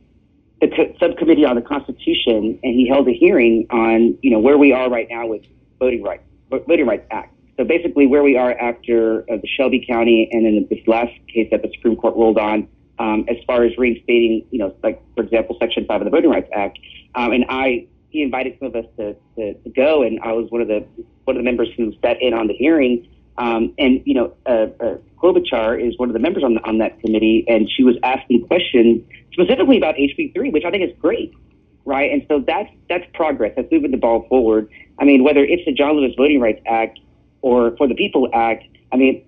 [0.62, 4.58] the co- subcommittee on the Constitution, and he held a hearing on you know where
[4.58, 5.44] we are right now with
[5.80, 7.34] voting rights, Voting Rights Act.
[7.58, 11.50] So basically, where we are after uh, the Shelby County, and then this last case
[11.52, 12.68] that the Supreme Court ruled on,
[13.00, 16.30] um, as far as reinstating, you know, like for example, Section Five of the Voting
[16.30, 16.80] Rights Act.
[17.16, 20.52] Um, and I, he invited some of us to, to, to go, and I was
[20.52, 20.86] one of the
[21.24, 23.08] one of the members who sat in on the hearing.
[23.38, 26.80] Um, and you know, uh, uh, Klobuchar is one of the members on the, on
[26.80, 31.34] that committee, and she was asking questions specifically about HB3, which I think is great,
[31.86, 32.12] right?
[32.12, 33.54] And so that's that's progress.
[33.56, 34.70] That's moving the ball forward.
[35.00, 37.00] I mean, whether it's the John Lewis Voting Rights Act
[37.42, 39.26] or For the People Act, I mean,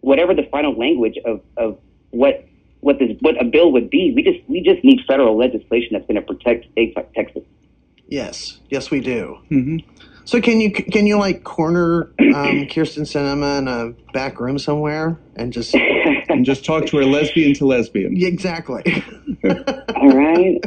[0.00, 1.78] whatever the final language of, of
[2.10, 2.46] what
[2.80, 6.06] what this what a bill would be, we just we just need federal legislation that's
[6.06, 7.42] going to protect states like Texas.
[8.08, 9.36] Yes, yes, we do.
[9.48, 9.78] hmm
[10.24, 15.18] So can you can you like corner um, Kyrsten Sinema in a back room somewhere
[15.36, 15.74] and just
[16.28, 18.16] And just talk to her lesbian to lesbian.
[18.16, 18.82] Yeah, exactly?
[19.44, 20.58] All right.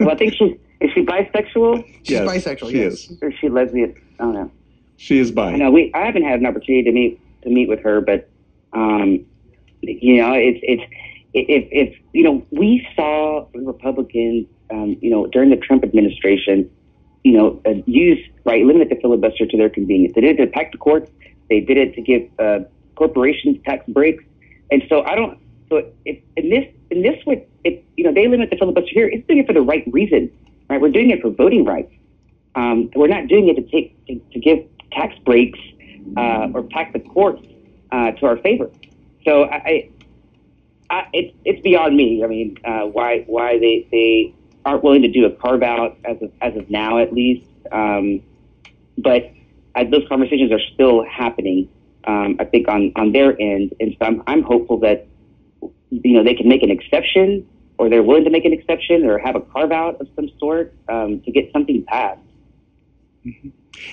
[0.00, 2.70] well, I think she's is she bisexual She's Yes, bisexual.
[2.70, 2.92] she yes.
[3.10, 3.18] is.
[3.20, 3.94] or is she lesbian?
[4.20, 4.50] I don't know.
[4.96, 5.56] She is I bi.
[5.56, 8.28] know we I haven't had an opportunity to meet to meet with her, but
[8.72, 9.24] um,
[9.80, 10.82] you know, it's it's
[11.34, 16.70] if if you know we saw Republicans, um, you know, during the Trump administration,
[17.24, 20.14] you know, uh, use right limit the filibuster to their convenience.
[20.14, 21.10] They did it to pack the courts.
[21.48, 22.60] They did it to give uh,
[22.94, 24.24] corporations tax breaks,
[24.70, 25.38] and so I don't.
[25.68, 29.08] So if in this in this way, if you know they limit the filibuster here,
[29.08, 30.30] it's doing it for the right reason,
[30.68, 30.80] right?
[30.80, 31.92] We're doing it for voting rights.
[32.54, 35.58] Um, we're not doing it to take to, to give tax breaks
[36.16, 37.42] uh, or pack the courts
[37.92, 38.70] uh, to our favor.
[39.24, 39.90] So I, I,
[40.90, 42.24] I it's it's beyond me.
[42.24, 44.34] I mean, uh, why why they, they
[44.68, 47.46] aren't willing to do a carve out as of as of now at least.
[47.72, 48.22] Um,
[48.96, 49.32] but
[49.90, 51.68] those conversations are still happening.
[52.04, 55.06] Um, I think on on their end, and so I'm I'm hopeful that
[55.90, 57.46] you know they can make an exception
[57.78, 60.74] or they're willing to make an exception or have a carve out of some sort
[60.88, 62.20] um, to get something passed.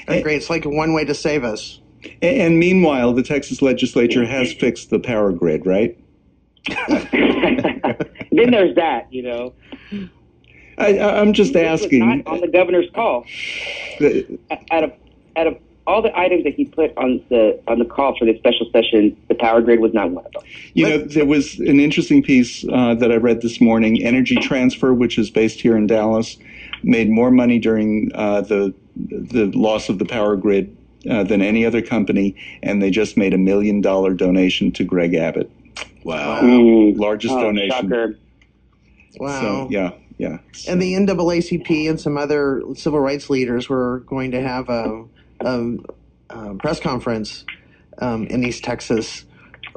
[0.07, 0.37] That's great.
[0.37, 1.79] It's like one way to save us.
[2.21, 5.97] And meanwhile, the Texas legislature has fixed the power grid, right?
[6.87, 9.53] then there's that, you know.
[10.77, 12.07] I, I- I'm just asking.
[12.23, 13.25] not on the governor's call.
[13.99, 14.37] the-
[14.71, 14.93] Out of
[15.37, 15.57] out of
[15.87, 19.15] all the items that he put on the on the call for the special session,
[19.27, 20.43] the power grid was not one of them.
[20.73, 24.01] You know, there was an interesting piece uh, that I read this morning.
[24.03, 26.37] Energy Transfer, which is based here in Dallas,
[26.83, 30.75] made more money during uh, the the loss of the power grid
[31.09, 35.13] uh, than any other company, and they just made a million dollar donation to Greg
[35.13, 35.51] Abbott.
[36.03, 36.41] Wow.
[36.41, 36.97] Mm.
[36.97, 37.69] Largest Oh, donation.
[37.69, 38.17] shocker.
[39.19, 39.41] Wow.
[39.41, 40.37] So yeah, yeah.
[40.67, 45.05] And the NAACP and some other civil rights leaders were going to have a,
[45.41, 45.75] a,
[46.29, 47.45] a press conference
[47.99, 49.25] um, in East Texas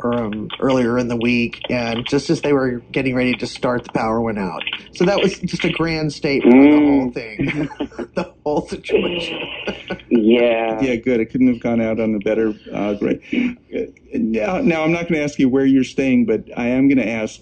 [0.02, 3.92] um, earlier in the week, and just as they were getting ready to start, the
[3.92, 4.62] power went out.
[4.94, 7.68] So that was just a grand statement of the whole thing,
[8.14, 9.40] the whole situation.
[10.08, 10.80] Yeah.
[10.80, 11.20] Yeah, good.
[11.20, 13.22] It couldn't have gone out on a better uh, grade.
[14.14, 16.98] Now, now, I'm not going to ask you where you're staying, but I am going
[16.98, 17.40] to ask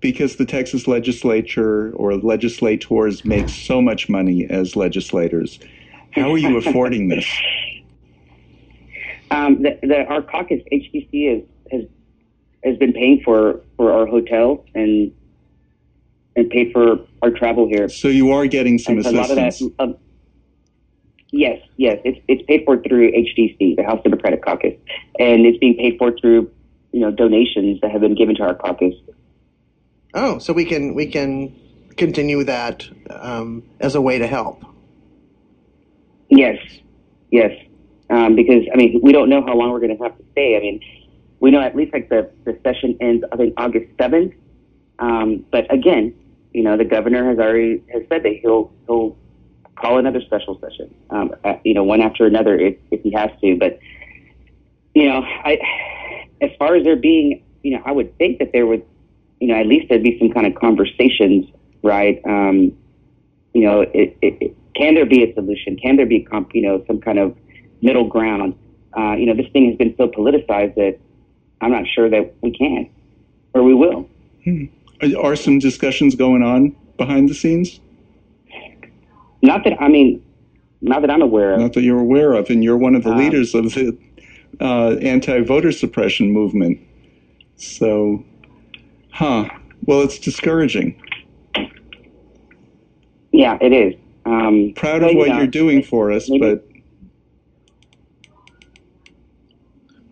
[0.00, 5.58] because the Texas legislature or legislators make so much money as legislators.
[6.12, 7.26] How are you affording this?
[9.30, 11.82] Um, the, the, our caucus HDC is, has
[12.64, 15.12] has been paying for, for our hotel and
[16.34, 17.88] and paid for our travel here.
[17.88, 19.48] So you are getting some And so a lot of that.
[19.48, 19.74] assistance.
[19.78, 19.96] Um,
[21.30, 24.74] yes, yes, it's it's paid for through HDC, the House Democratic Caucus,
[25.18, 26.50] and it's being paid for through
[26.92, 28.94] you know donations that have been given to our caucus.
[30.14, 31.54] Oh, so we can we can
[31.96, 34.64] continue that um, as a way to help.
[36.30, 36.58] Yes,
[37.30, 37.50] yes,
[38.10, 40.56] um, because I mean we don't know how long we're going to have to stay.
[40.56, 40.80] I mean,
[41.40, 44.34] we know at least like the the session ends I think August seventh.
[44.98, 46.14] Um, but again,
[46.52, 49.16] you know the governor has already has said that he'll he'll
[49.76, 50.94] call another special session.
[51.10, 53.56] Um, you know one after another if if he has to.
[53.56, 53.78] But
[54.94, 55.58] you know I
[56.40, 58.84] as far as there being you know I would think that there would
[59.40, 61.46] you know at least there'd be some kind of conversations
[61.82, 62.20] right.
[62.24, 62.76] Um,
[63.54, 65.76] you know it, it, can there be a solution?
[65.76, 67.36] Can there be, comp, you know, some kind of
[67.82, 68.56] middle ground?
[68.96, 70.98] Uh, you know, this thing has been so politicized that
[71.60, 72.88] I'm not sure that we can
[73.54, 74.08] or we will.
[75.02, 77.80] Are, are some discussions going on behind the scenes?
[79.42, 80.24] Not that I mean,
[80.80, 81.60] not that I'm aware of.
[81.60, 83.96] Not that you're aware of, and you're one of the Um, leaders of the
[84.60, 86.78] uh, anti-voter suppression movement.
[87.56, 88.24] So,
[89.10, 89.48] huh?
[89.86, 91.00] Well, it's discouraging.
[93.32, 93.94] Yeah, it is.
[94.24, 96.64] Um, Proud of what know, you're doing for us, maybe- but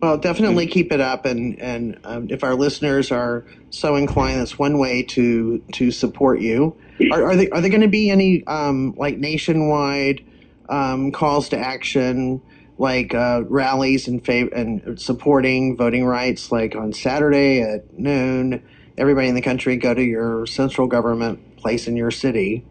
[0.02, 4.58] Well, definitely keep it up, and and um, if our listeners are so inclined, that's
[4.58, 6.76] one way to to support you.
[7.10, 10.24] Are, are they are there going to be any um, like nationwide
[10.68, 12.40] um, calls to action,
[12.78, 18.62] like uh, rallies and fav- and supporting voting rights, like on Saturday at noon?
[18.98, 22.64] Everybody in the country go to your central government place in your city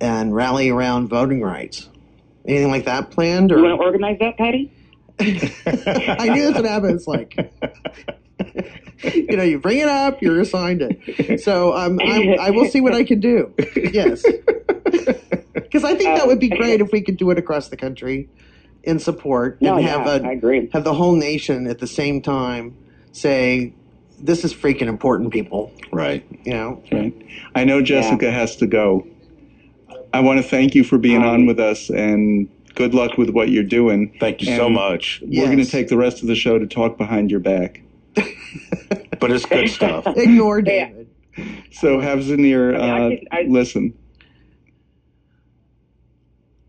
[0.00, 1.88] and rally around voting rights.
[2.46, 3.50] Anything like that planned?
[3.50, 4.70] You Or want to organize that, Patty?
[5.18, 7.06] I knew that's what happens.
[7.06, 7.34] Like,
[9.02, 11.40] you know, you bring it up, you're assigned it.
[11.40, 13.52] So um, I, I will see what I can do.
[13.74, 14.22] Yes,
[14.84, 18.28] because I think that would be great if we could do it across the country
[18.84, 20.68] in support No, and yeah, have I a agree.
[20.72, 22.76] have the whole nation at the same time
[23.12, 23.72] say,
[24.20, 26.24] "This is freaking important, people." Right.
[26.44, 27.14] You know, right.
[27.54, 29.06] I know Jessica has to go.
[30.12, 33.30] I want to thank you for being Um, on with us, and good luck with
[33.30, 34.12] what you're doing.
[34.20, 35.22] Thank you so much.
[35.26, 37.82] We're going to take the rest of the show to talk behind your back.
[39.18, 40.06] But it's good stuff.
[40.08, 41.08] ignore David.
[41.72, 43.94] So have Zanir I mean, I uh, I- listen.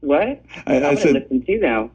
[0.01, 0.41] What?
[0.65, 1.91] I, I'm I said, listen to you now.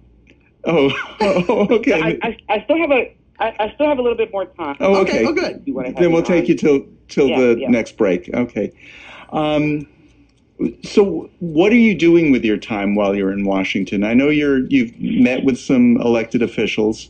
[0.64, 2.00] oh, oh, okay.
[2.00, 4.76] I, I, I still have a I, I still have a little bit more time.
[4.80, 5.26] oh, Okay, okay.
[5.26, 5.62] oh, good.
[5.66, 6.46] You wanna have Then we'll take on?
[6.48, 7.68] you till till Yeah, the yeah.
[7.68, 8.28] next break.
[8.32, 8.72] Okay.
[9.30, 9.86] Um,
[10.84, 14.04] so, what are you doing with your time while you're in Washington?
[14.04, 17.08] I know you're you've met with some elected officials.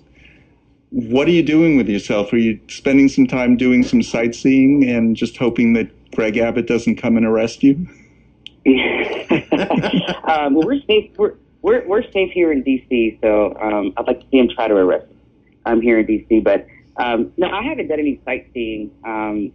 [0.90, 2.32] What are you doing with yourself?
[2.32, 6.96] Are you spending some time doing some sightseeing and just hoping that Greg Abbott doesn't
[6.96, 7.74] come and arrest you?
[10.24, 11.10] um, well, we're safe.
[11.16, 13.20] We're, we're we're safe here in DC.
[13.20, 15.06] So um, I'd like to see him try to arrest
[15.64, 15.72] us.
[15.72, 18.90] I'm here in DC, but um, no, I haven't done any sightseeing.
[19.04, 19.52] Um,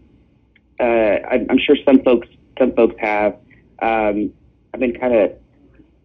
[0.79, 2.27] uh, I, I'm sure some folks
[2.59, 3.33] some folks have.
[3.81, 4.33] Um,
[4.73, 5.31] I've been kind of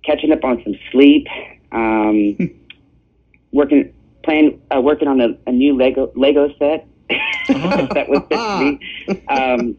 [0.05, 1.27] catching up on some sleep.
[1.73, 2.37] Um,
[3.53, 6.87] working playing uh, working on a, a new Lego Lego set
[7.49, 9.23] that was sent to me.
[9.29, 9.77] Um,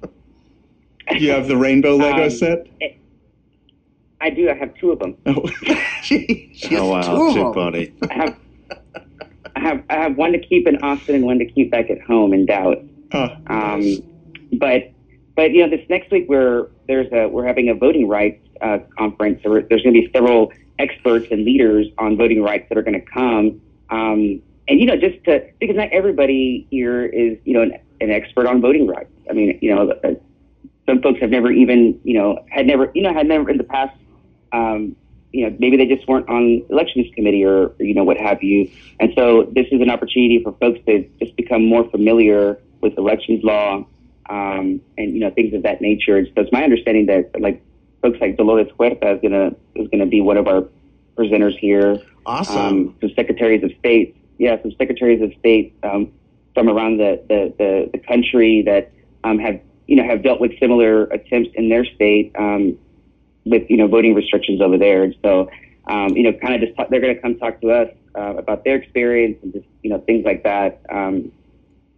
[1.20, 2.68] You have the rainbow Lego Um, set.
[4.22, 4.50] I do.
[4.50, 5.18] I have two of them.
[5.26, 5.46] Oh.
[6.02, 7.28] she, she has Oh, two wow.
[7.28, 7.54] of Too them.
[7.54, 7.94] funny.
[8.10, 8.38] I have,
[9.56, 12.02] I have, I have one to keep in Austin and one to keep back at
[12.02, 12.84] home in Dallas.
[13.14, 14.02] Ah, Um, nice.
[14.54, 14.92] But,
[15.36, 18.80] but you know, this next week we're there's a we're having a voting rights uh,
[18.98, 19.42] conference.
[19.44, 22.84] So we're, there's going to be several experts and leaders on voting rights that are
[22.84, 23.62] going to come.
[23.90, 28.12] Um, and you know, just to because not everybody here is you know an, an
[28.12, 29.12] expert on voting rights.
[29.30, 30.14] I mean, you know, uh,
[30.86, 33.64] some folks have never even you know had never you know had never in the
[33.64, 33.96] past
[34.52, 34.96] um,
[35.34, 38.44] you know, maybe they just weren't on elections committee or, or, you know, what have
[38.44, 38.70] you.
[39.00, 43.44] And so this is an opportunity for folks to just become more familiar with elections
[43.44, 43.86] law
[44.30, 46.24] um, and, you know, things of that nature.
[46.28, 47.64] So it's my understanding that, like,
[48.04, 50.68] folks like Dolores Huerta is going to is gonna be one of our
[51.18, 51.98] presenters here.
[52.26, 52.58] Awesome.
[52.58, 56.12] Um, some secretaries of state, yeah, some secretaries of state um,
[56.54, 58.92] from around the, the, the, the country that
[59.24, 62.32] um, have, you know, have dealt with similar attempts in their state.
[62.38, 62.78] Um,
[63.46, 65.04] with you know voting restrictions over there.
[65.04, 65.50] And so,
[65.88, 68.36] um, you know, kind of just talk, they're going to come talk to us uh,
[68.38, 70.82] about their experience and just you know things like that.
[70.90, 71.32] Um,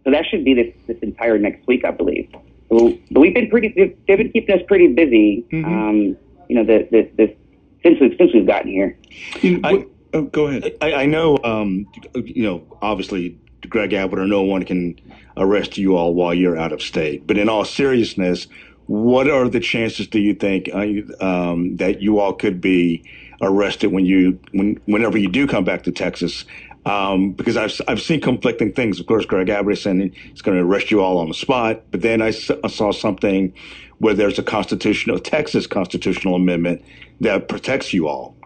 [0.04, 2.28] so that should be this this entire next week, I believe.
[2.68, 5.44] So, but we've been pretty they've they've been keeping us pretty busy.
[5.50, 5.64] Mhm.
[5.64, 6.16] Um,
[6.48, 7.36] you know, the, the, the
[7.82, 8.96] since we've since we've gotten here.
[9.42, 10.76] I- oh, go ahead.
[10.80, 13.36] I, I know, um, you know, obviously
[13.68, 14.98] Greg Abbott or no one can
[15.36, 17.26] arrest you all while you're out of state.
[17.26, 18.46] But in all seriousness,
[18.86, 23.04] what are the chances do you think uh, um, that you all could be
[23.42, 26.44] arrested when you when whenever you do come back to Texas?
[26.86, 29.00] Um, because I've I've seen conflicting things.
[29.00, 31.82] Of course, Greg Abbott is saying he's going to arrest you all on the spot.
[31.92, 33.54] But then I, s- I saw something
[33.98, 36.82] where there's a constitutional Texas constitutional amendment
[37.20, 38.36] that protects you all.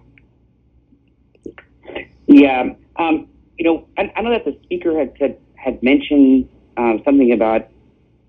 [2.27, 3.29] Yeah, um,
[3.59, 7.69] you know, I, I know that the speaker had said had mentioned um, something about,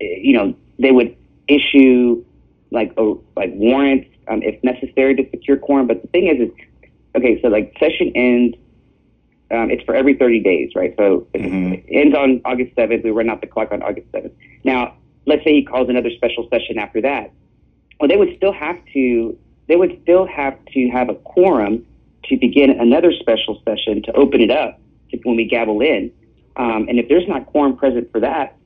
[0.00, 1.16] you know, they would
[1.52, 2.24] issue
[2.70, 5.86] like a, like warrants um, if necessary to secure quorum.
[5.86, 6.54] But the thing is, is
[7.16, 7.40] okay.
[7.42, 8.56] So like session ends.
[9.50, 10.94] Um, it's for every 30 days, right?
[10.96, 11.74] So Mhm.
[11.74, 13.04] it ends on August 7th.
[13.04, 14.32] We run out the clock on August 7th.
[14.64, 14.94] Now,
[15.26, 17.30] let's say he calls another special session after that.
[18.00, 19.36] Well, they would still have to.
[19.68, 21.84] They would still have to have a quorum
[22.24, 24.80] to begin another special session to open it up
[25.10, 26.10] to when we gavel in.
[26.56, 28.56] Um, and if there's not quorum present for that,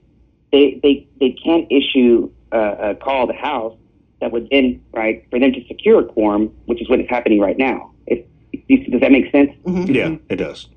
[0.52, 3.76] they they, they can't issue a, a call to House
[4.20, 7.38] that would then right for them to secure a quorum, which is what is happening
[7.40, 7.92] right now.
[8.06, 9.50] If, if does that make sense?
[9.66, 9.94] Mhm.
[9.94, 10.24] Yeah, mm-hmm.
[10.32, 10.68] it does.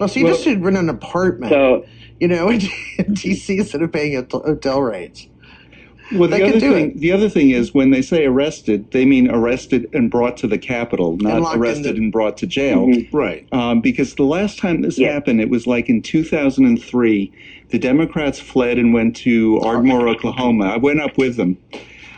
[0.00, 1.84] Well, so you Well- just should rent an apartment, So
[2.20, 5.28] you know, in DC instead of paying hot- hotel rates.
[6.14, 6.98] Well, the could other do thing, it.
[7.00, 10.58] the other thing is when they say arrested, they mean arrested and brought to the
[10.58, 12.86] Capitol, not in arrested the- and brought to jail.
[12.86, 13.08] Mhm.
[13.12, 13.46] Right.
[13.52, 15.12] Um, because the last time this Yeah.
[15.12, 17.30] happened, it was like in 2003.
[17.70, 20.66] The Democrats fled and went to Ardmore, Oklahoma.
[20.66, 21.56] I went up with them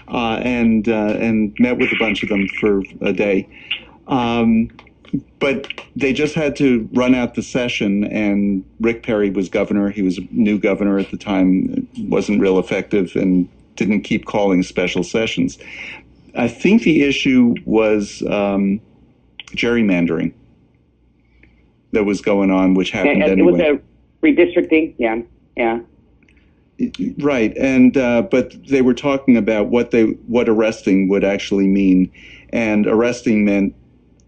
[0.09, 3.47] uh, and uh, and met with a bunch of them for a day.
[4.09, 4.71] Um,
[5.39, 9.91] but they just had to run out the session, and Rick Perry was governor.
[9.91, 14.63] He was a new governor at the time, wasn't real effective, and didn't keep calling
[14.63, 15.59] special sessions.
[16.37, 18.81] I think the issue was um,
[19.51, 20.33] gerrymandering
[21.93, 23.53] that was going on, which happened it anyway.
[23.53, 23.81] was a
[24.23, 24.95] redistricting.
[24.99, 25.21] Yeah,
[25.57, 25.81] yeah.
[27.19, 32.11] Right, and uh, but they were talking about what they what arresting would actually mean,
[32.51, 33.75] and arresting meant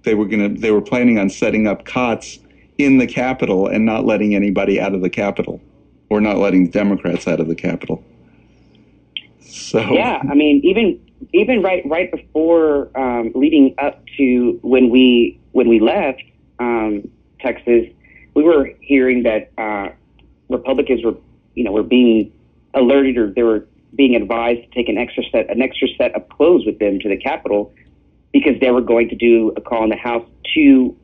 [0.04, 2.38] they were gonna they were planning on setting up cots
[2.78, 5.60] in the Capitol and not letting anybody out of the Capitol,
[6.08, 8.04] or not letting the Democrats out of the Capitol.
[9.56, 11.00] So Yeah, I mean, even
[11.32, 16.22] even right right before um, leading up to when we when we left
[16.58, 17.08] um,
[17.40, 17.86] Texas,
[18.34, 19.88] we were hearing that uh,
[20.50, 21.16] Republicans were
[21.54, 22.32] you know were being
[22.74, 26.28] alerted or they were being advised to take an extra set an extra set of
[26.28, 27.72] clothes with them to the Capitol
[28.32, 30.94] because they were going to do a call in the House to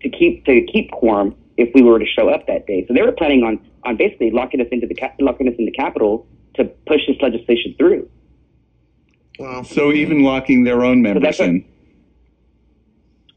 [0.00, 2.86] to keep to keep quorum if we were to show up that day.
[2.88, 5.72] So they were planning on on basically locking us into the locking us in the
[5.72, 6.26] Capitol
[6.56, 8.08] to push this legislation through.
[9.38, 11.64] Well, so even locking their own members that's a- in.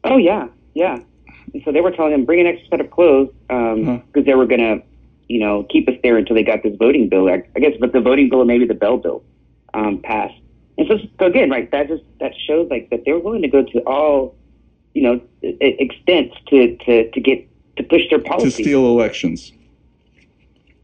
[0.04, 0.98] Oh yeah, yeah.
[1.52, 4.22] And so they were telling them bring an extra set of clothes because Huh.
[4.24, 4.82] they were gonna,
[5.28, 7.28] you know, keep us there until they got this voting bill.
[7.28, 9.22] I, I guess, but the voting bill or maybe the Bell bill
[9.74, 10.34] um, passed.
[10.78, 13.48] And so, so again, right, that just that shows like that they were willing to
[13.48, 14.34] go to all,
[14.94, 17.46] you know, extents to to to get
[17.76, 19.52] to push their policy to steal elections.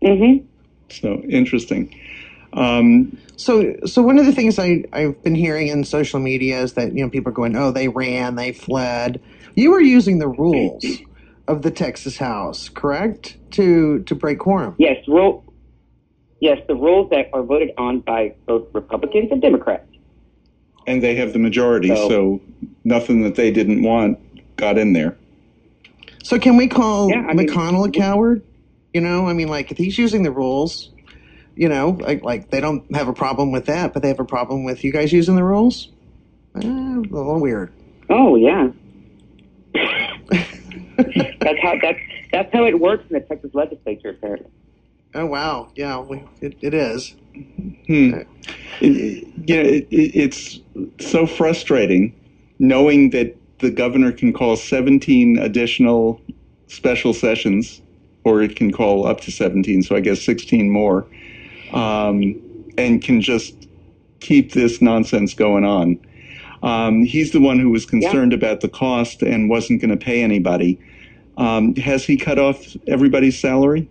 [0.03, 0.45] Mm-hmm.
[0.91, 1.95] So interesting.
[2.57, 6.73] Um, So, so one of the things I, I've been hearing in social media is
[6.73, 9.21] that you know people are going, "Oh, they ran, they fled."
[9.55, 10.85] You were using the rules
[11.47, 14.75] of the Texas House, correct, to to break quorum.
[14.79, 15.45] Yes, rule.
[16.41, 19.87] Yes, the rules that are voted on by both Republicans and Democrats.
[20.89, 22.41] and they have the majority, So- so
[22.85, 24.19] nothing that they didn't want
[24.57, 25.17] got in there.
[26.23, 28.43] So, can we call Yeah, I mean- McConnell a coward?
[28.95, 30.91] You know, I mean, like if he's using the rules,
[31.57, 34.25] you know, like, like they don't have a problem with that, but they have a
[34.25, 35.89] problem with you guys using the rules.
[36.57, 37.73] Eh, a little weird.
[38.09, 38.71] Oh yeah.
[39.75, 41.99] that's how that's
[42.33, 44.51] that's how it works in the Texas legislature apparently.
[45.15, 47.15] Oh wow, yeah, we, it, it is.
[47.87, 48.21] Hmm.
[48.81, 50.61] It, you know, it, it, it's
[51.01, 52.15] so frustrating
[52.59, 56.21] knowing that the governor can call 17 additional
[56.69, 57.81] special sessions,
[58.25, 61.07] or it can call up to 17, so I guess 16 more,
[61.73, 62.41] um,
[62.79, 63.69] and can just
[64.21, 65.99] keep this nonsense going on.
[66.63, 70.23] Um, he's the one who was concerned about the cost and wasn't going to pay
[70.23, 70.81] anybody.
[71.37, 73.89] Um, has he cut off everybody's salary?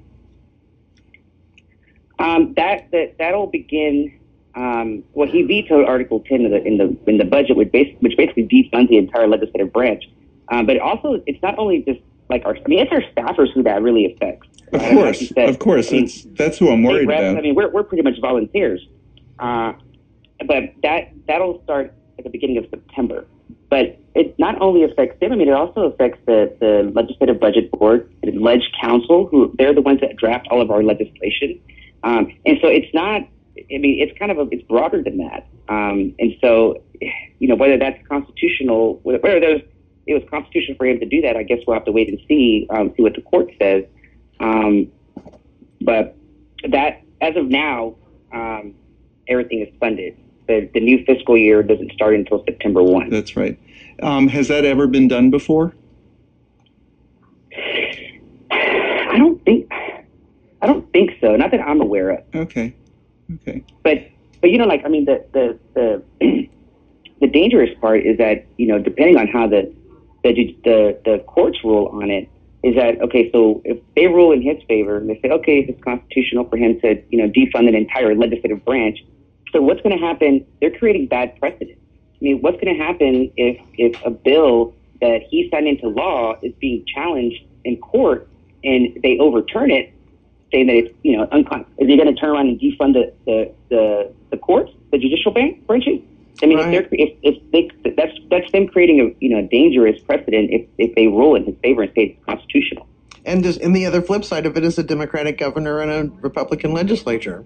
[2.18, 4.20] Um, that that that'll begin.
[4.56, 8.18] Um, well, he vetoed Article 10 in the in the in the budget, which, which
[8.18, 10.06] basically defunds the entire legislative branch.
[10.50, 12.00] Um, but also, it's not only just
[12.30, 12.56] like our.
[12.56, 14.48] I mean, it's our staffers who that really affects.
[14.74, 14.82] Of?
[14.82, 15.90] Like course, you said, of course.
[15.90, 17.38] I mean, It's, that's who I'm worried reps, about.
[17.38, 18.86] I mean, we're, we're pretty much volunteers.
[19.40, 19.74] Uh,
[20.48, 23.26] but that, that'll start at the beginning of September.
[23.70, 27.72] But it not only affects them, I mean, it also affects the, the Legislative Budget
[27.72, 31.60] Board and Ledge Council, who they're the ones that draft all of our legislation.
[32.04, 33.22] Um, and so it's not,
[33.58, 35.48] I mean, it's kind of a, it's broader than that.
[35.68, 36.82] Um, and so,
[37.40, 39.62] you know, whether that's constitutional, whether there's,
[40.08, 42.20] it was constitutional for him to do that, I guess we'll have to wait and
[42.28, 43.84] see, um, see what the court says.
[44.40, 44.92] Um,
[45.82, 46.16] but
[46.70, 47.96] that, as of now,
[48.34, 48.76] um,
[49.28, 50.18] everything is funded.
[50.48, 53.10] The, the new fiscal year doesn't start until September 1.
[53.10, 53.60] That's right.
[54.02, 55.74] Um, has that ever been done before?
[58.52, 59.72] I don't think,
[60.62, 61.36] I don't think so.
[61.36, 62.24] Not that I'm aware of.
[62.36, 62.76] Okay.
[63.36, 63.64] Okay.
[63.84, 64.10] But,
[64.42, 66.04] but you know, like, I mean, the, the, the,
[67.22, 69.74] the dangerous part is that, you know, depending on how the,
[70.24, 72.30] the, the, the courts rule on it,
[72.66, 75.84] is that, okay, so if they rule in his favor and they say, okay, it's
[75.84, 79.06] constitutional for him to, you know, defund an entire legislative branch,
[79.52, 80.44] so what's going to happen?
[80.60, 81.78] They're creating bad precedent.
[81.78, 86.40] I mean, what's going to happen if, if a bill that he signed into law
[86.42, 88.28] is being challenged in court
[88.64, 89.94] and they overturn it,
[90.52, 93.14] saying that it's, you know, uncon- is he going to turn around and defund the,
[93.26, 96.00] the, the, the courts, the judicial ban- branches.
[96.42, 96.74] I mean, Right.
[96.74, 100.50] if they're if, if they that's that's them creating a you know a dangerous precedent
[100.52, 102.88] if, if they rule in his favor and say it's constitutional.
[103.28, 106.16] And just, and the other flip side of it is a Democratic governor and a
[106.22, 107.44] Republican legislature.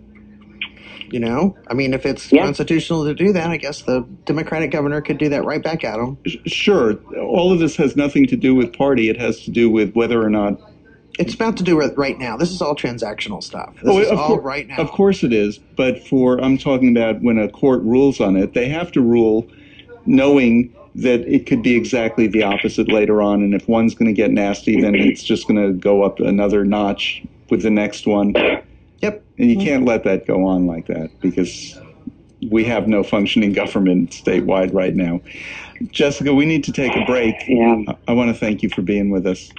[1.10, 2.44] You know, I mean, if it's Yeah.
[2.44, 5.98] constitutional to do that, I guess the Democratic governor could do that right back at
[5.98, 6.18] him.
[6.46, 9.10] Sure, all of this has nothing to do with party.
[9.10, 10.60] It has to do with whether or not.
[11.20, 12.38] It's about to do with right now.
[12.38, 13.76] This is all transactional stuff.
[13.84, 14.78] This Oh, is of all cour- right now.
[14.78, 18.54] Of course it is, but for I'm talking about when a court rules on it,
[18.54, 19.46] they have to rule
[20.06, 24.14] knowing that it could be exactly the opposite later on, and if one's going to
[24.14, 28.34] get nasty, then it's just going to go up another notch with the next one,
[29.02, 29.24] Yep.
[29.38, 31.78] and you can't let that go on like that because
[32.50, 35.20] we have no functioning government statewide right now.
[35.92, 37.36] Jessica, we need to take a break.
[37.48, 37.84] Yeah.
[37.90, 39.52] I- I want to thank you for being with us.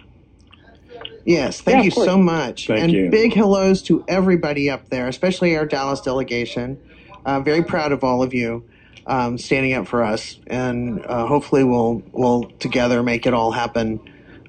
[1.25, 2.07] Yes, thank Yeah, you course.
[2.07, 2.67] so much.
[2.67, 3.11] Thank and you.
[3.11, 6.79] big hellos to everybody up there, especially our Dallas delegation.
[7.27, 8.65] Uh, very proud of all of you
[9.07, 14.01] um, standing up for us, and uh, hopefully we'll we'll together make it all happen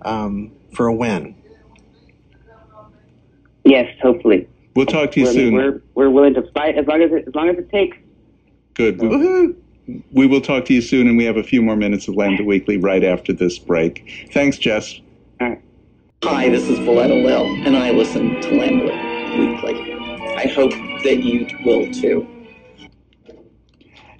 [0.04, 1.36] um, for a win.
[3.66, 4.48] Yes, hopefully.
[4.76, 5.54] We'll talk to you We're, soon.
[5.54, 7.98] we're we're willing to fight as long as it, as long as it takes.
[8.74, 9.00] Good.
[9.02, 9.56] We- Woohoo!
[10.14, 12.44] We will talk to you soon, and we have a few more minutes of Lambda
[12.46, 14.30] Weekly right after this break.
[14.32, 15.02] Thanks, Jess.
[15.42, 15.62] All right.
[16.24, 18.94] Hi, this is Valletta Lil, and I listen to Lambda
[19.40, 19.94] Weekly.
[20.38, 20.70] I hope
[21.04, 22.28] that you will too.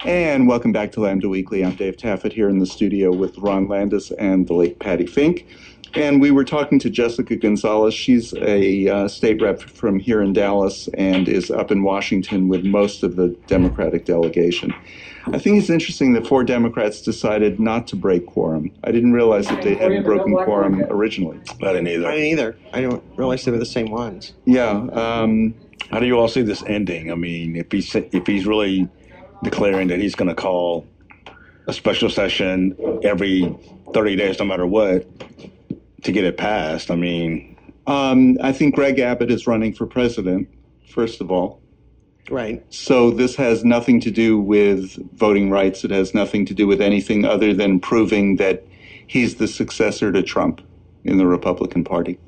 [0.04, 1.64] And welcome back to Lambda Weekly.
[1.64, 5.46] I'm Dave Taffet here in the studio with Ron Landis and the late Patty Fink.
[5.94, 7.94] And we were talking to Jessica Gonzalez.
[7.94, 12.64] She's a uh, state rep from here in Dallas and is up in Washington with
[12.64, 14.74] most of the Democratic delegation.
[15.28, 18.72] I think it's interesting that four Democrats decided not to break quorum.
[18.84, 21.40] I didn't realize that they hadn't broken quorum originally.
[21.62, 22.08] I didn't either.
[22.08, 22.58] I didn't either.
[22.74, 24.34] I don't realize they were the same ones.
[24.46, 24.70] Yeah.
[24.72, 25.54] Um,
[25.92, 27.12] How do you all see this ending?
[27.12, 28.88] I mean, if he's if he's really
[29.44, 30.88] declaring that he's going to call
[31.68, 33.56] a special session every
[33.94, 35.06] 30 days, no matter what,
[36.04, 40.48] to get it passed, I mean, um, I think Greg Abbott is running for president,
[40.88, 41.62] first of all.
[42.30, 42.64] Right.
[42.70, 45.84] So this has nothing to do with voting rights.
[45.84, 48.64] It has nothing to do with anything other than proving that
[49.08, 50.62] he's the successor to Trump
[51.04, 52.20] in the Republican Party.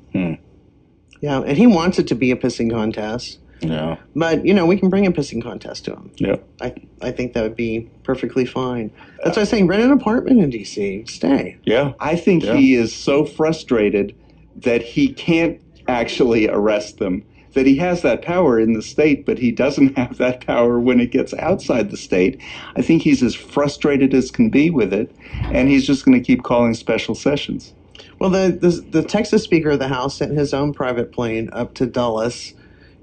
[1.20, 3.38] Yeah, and he wants it to be a pissing contest,
[3.70, 6.10] yeah, but you know we can bring a pissing contest to him.
[6.16, 6.36] yeah.
[6.60, 8.90] I I think that would be perfectly fine.
[9.22, 11.04] That's why I'm saying rent an apartment in D.C.
[11.06, 11.58] Stay.
[11.64, 12.56] Yeah, I think Yeah.
[12.56, 14.14] he is so frustrated
[14.56, 17.24] that he can't actually arrest them.
[17.54, 20.98] That he has that power in the state, but he doesn't have that power when
[20.98, 22.40] it gets outside the state.
[22.76, 26.24] I think he's as frustrated as can be with it, and he's just going to
[26.24, 27.72] keep calling special sessions.
[28.18, 31.74] Well, the, the the Texas Speaker of the House sent his own private plane up
[31.74, 32.54] to Dulles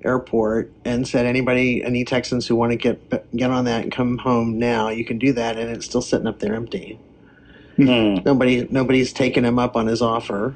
[0.03, 4.17] Airport and said, "Anybody, any Texans who want to get get on that and come
[4.19, 6.99] home now, you can do that." And it's still sitting up there empty.
[7.77, 8.15] Hmm.
[8.25, 10.55] Nobody nobody's taken him up on his offer.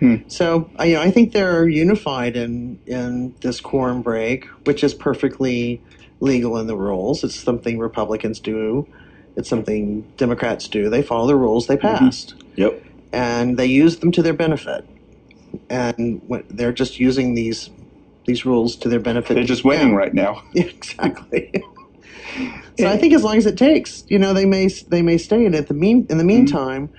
[0.00, 0.16] Hmm.
[0.28, 4.94] So I, you know, I think they're unified in in this quorum break, which is
[4.94, 5.80] perfectly
[6.20, 7.22] legal in the rules.
[7.24, 8.86] It's something Republicans do.
[9.36, 10.90] It's something Democrats do.
[10.90, 12.82] They follow the rules they passed Yep.
[13.12, 14.84] and they use them to their benefit.
[15.70, 17.70] And what, they're just using these
[18.28, 19.34] these rules to their benefit.
[19.34, 19.96] They're just winning Yeah.
[19.96, 20.42] right now.
[20.52, 21.50] Yeah, exactly.
[22.78, 25.44] so I think as long as it takes, you know, they may they may stay.
[25.46, 26.90] And at the mean in the meantime,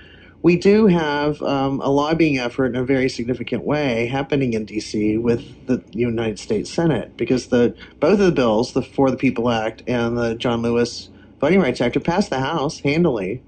[0.42, 5.18] we do have um, a lobbying effort in a very significant way happening in D.C.
[5.18, 9.50] with the United States Senate because the both of the bills, the For the People
[9.50, 11.10] Act and the John Lewis
[11.40, 13.44] Voting Rights Act, have passed the House handily.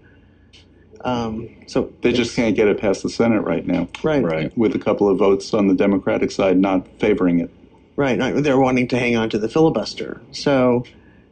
[1.04, 4.56] Um, so They just can't get it past the Senate right now, right, Right.
[4.56, 7.50] with a couple of votes on the Democratic side not favoring it.
[7.96, 8.44] Right, right.
[8.44, 10.22] They're wanting to hang on to the filibuster.
[10.32, 10.86] So,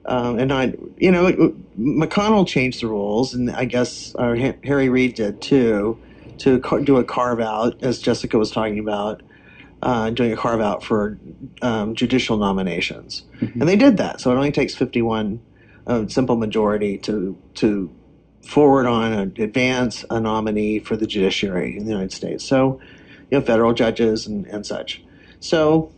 [0.06, 5.16] um, and I, you know, McConnell changed the rules, and I guess uh, Harry Reid
[5.16, 5.98] did too,
[6.40, 9.22] to car- do a carve out, as Jessica was talking about,
[9.82, 11.18] uh, doing a carve out for
[11.62, 14.20] um, judicial nominations, and they did that.
[14.20, 15.40] So it only takes fifty one,
[15.88, 17.90] uh, simple majority to to
[18.42, 22.44] forward on and advance a nominee for the judiciary in the United States.
[22.44, 22.82] So,
[23.30, 25.04] you know, federal judges and, and such.
[25.40, 25.92] So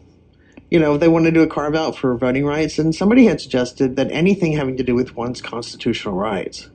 [0.71, 3.41] you know, they want to do a carve out for voting rights, and somebody had
[3.41, 6.69] suggested that anything having to do with one's constitutional rights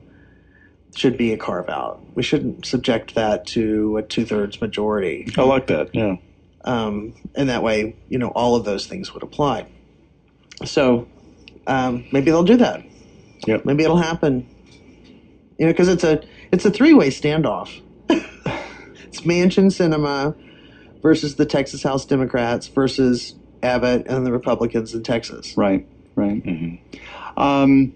[0.95, 1.99] should be a carve out.
[2.15, 5.27] We shouldn't subject that to a two thirds majority.
[5.35, 5.95] I like that.
[5.95, 6.17] Yeah.
[6.63, 9.67] Um, and that way, you know, all of those things would apply.
[10.63, 11.07] So
[11.65, 12.83] um, maybe they'll do that.
[13.47, 13.65] Yep.
[13.65, 14.47] Maybe it'll happen.
[15.57, 16.21] You know, because it's a
[16.51, 17.81] it's a three way standoff.
[18.09, 20.35] it's Manchin Sinema
[21.01, 23.33] versus the Texas House Democrats versus
[23.63, 25.55] Abbott and the Republicans in Texas.
[25.57, 26.41] Right, right.
[26.43, 26.75] hmm
[27.37, 27.93] Um,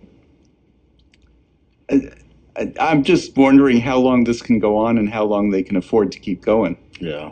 [1.89, 2.11] I,
[2.57, 5.75] I- I'm just wondering how long this can go on and how long they can
[5.77, 7.31] afford to keep going Yeah.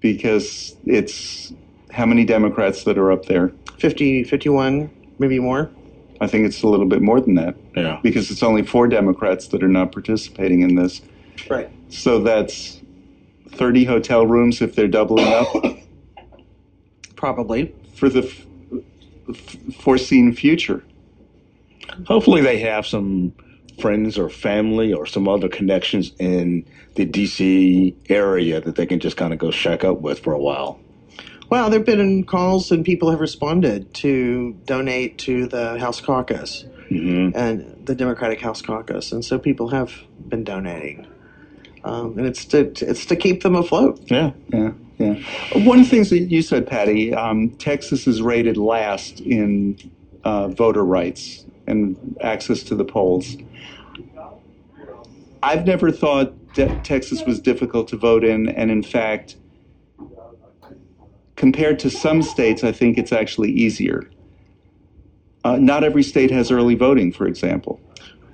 [0.00, 1.52] because it's
[1.90, 3.52] how many Democrats that are up there?
[3.78, 5.70] 50, 51, maybe more.
[6.20, 8.00] I think it's a little bit more than that Yeah.
[8.02, 11.00] because it's only four Democrats that are not participating in this.
[11.48, 11.70] Right.
[11.88, 12.80] So that's
[13.52, 15.46] 30 hotel rooms if they're doubling up
[17.18, 17.74] Probably.
[17.94, 18.46] for the f-
[19.28, 20.84] f- foreseen future.
[22.06, 23.34] Hopefully, they have some
[23.80, 26.64] friends or family or some other connections in
[26.94, 30.38] the DC area that they can just kind of go shack up with for a
[30.38, 30.80] while.
[31.50, 36.64] Well, there have been calls and people have responded to donate to the House Caucus
[36.88, 39.92] hmm and the Democratic House Caucus, and so people have
[40.28, 41.06] been donating,
[41.84, 44.00] um, and it's to it's to keep them afloat.
[44.08, 44.32] Yeah.
[44.52, 45.14] Yeah, yeah.
[45.52, 49.78] One of the things that you said, Patty, um, Texas is rated last in
[50.24, 53.36] uh, voter rights and access to the polls.
[55.42, 59.36] I've never thought that Texas was difficult to vote in, and in fact,
[61.36, 64.10] compared to some states, I think it's actually easier.
[65.44, 67.80] Uh, not every state has early voting, for example.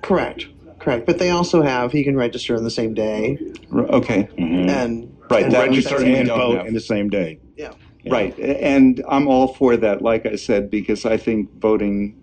[0.01, 0.47] Correct,
[0.79, 1.05] correct.
[1.05, 3.37] But they also have you can register on the same day,
[3.71, 6.67] Okay, hmm and Right, and that Register that's what we and vote have.
[6.67, 7.39] in the same day.
[7.55, 7.73] yeah.
[8.03, 8.13] Yeah.
[8.13, 10.03] Right, and I'm all for that.
[10.03, 12.15] Like I said, because I think voting,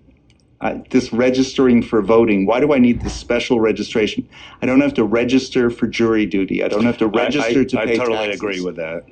[0.60, 2.46] uh, this registering for voting.
[2.46, 4.28] Why do I need this special registration?
[4.60, 6.62] I don't have to register for jury duty.
[6.62, 8.34] I don't have to register I, to I pay I totally taxes.
[8.40, 9.04] agree with that.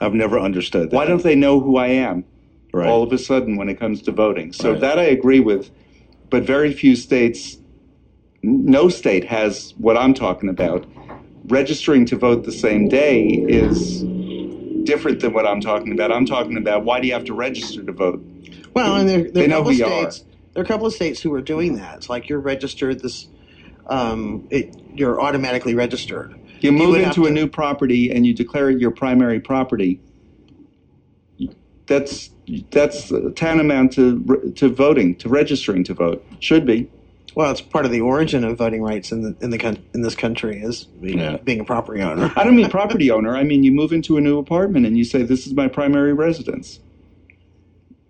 [0.00, 0.96] I've never understood that.
[0.96, 2.24] Why don't they know who I am
[2.72, 2.88] right.
[2.88, 4.52] all of a sudden when it comes to voting?
[4.52, 4.80] So Right.
[4.80, 5.70] that I agree with,
[6.28, 7.58] but very few states,
[8.42, 10.86] no state has what I'm talking about.
[11.48, 14.02] Registering to vote the same day is
[14.84, 16.10] different than what I'm talking about.
[16.10, 18.24] I'm talking about why do you have to register to vote?
[18.74, 20.24] Well, and there, there They are a couple you states.
[20.52, 21.98] There are a couple of states who are doing that.
[21.98, 23.00] It's like you're registered.
[23.00, 23.28] This,
[23.86, 26.34] um, it, you're automatically registered.
[26.60, 30.00] You move have into a to- new property and you declare it your primary property.
[31.86, 32.30] That's
[32.70, 36.26] that's tantamount to to voting, to registering to vote.
[36.40, 36.90] Should be.
[37.36, 40.14] Well, it's part of the origin of voting rights in the in the in this
[40.14, 41.36] country is being, Yeah.
[41.36, 42.32] being a property owner.
[42.34, 43.36] I don't mean property owner.
[43.36, 46.14] I mean you move into a new apartment and you say this is my primary
[46.14, 46.80] residence.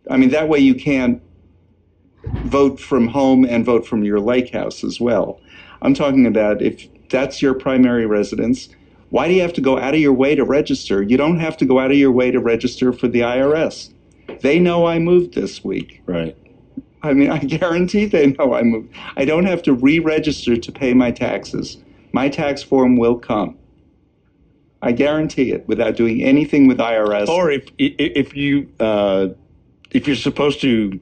[0.08, 1.20] I mean that way you can't
[2.44, 5.40] vote from home and vote from your lake house as well.
[5.82, 8.68] I'm talking about if that's your primary residence,
[9.10, 11.02] why do you have to go out of your way to register?
[11.02, 13.90] You don't have to go out of your way to register for the IRS.
[14.40, 16.00] They know I moved this week.
[16.06, 16.36] Right.
[17.06, 18.92] I mean, I guarantee they know I moved.
[19.16, 21.78] I don't have to re-register to pay my taxes.
[22.12, 23.58] My tax form will come.
[24.82, 27.28] I guarantee it without doing anything with IRS.
[27.28, 29.28] Or if if you uh,
[29.90, 31.00] if you're supposed to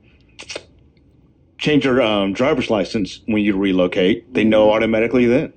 [1.59, 5.53] change your um, driver's license when you relocate, they know automatically then.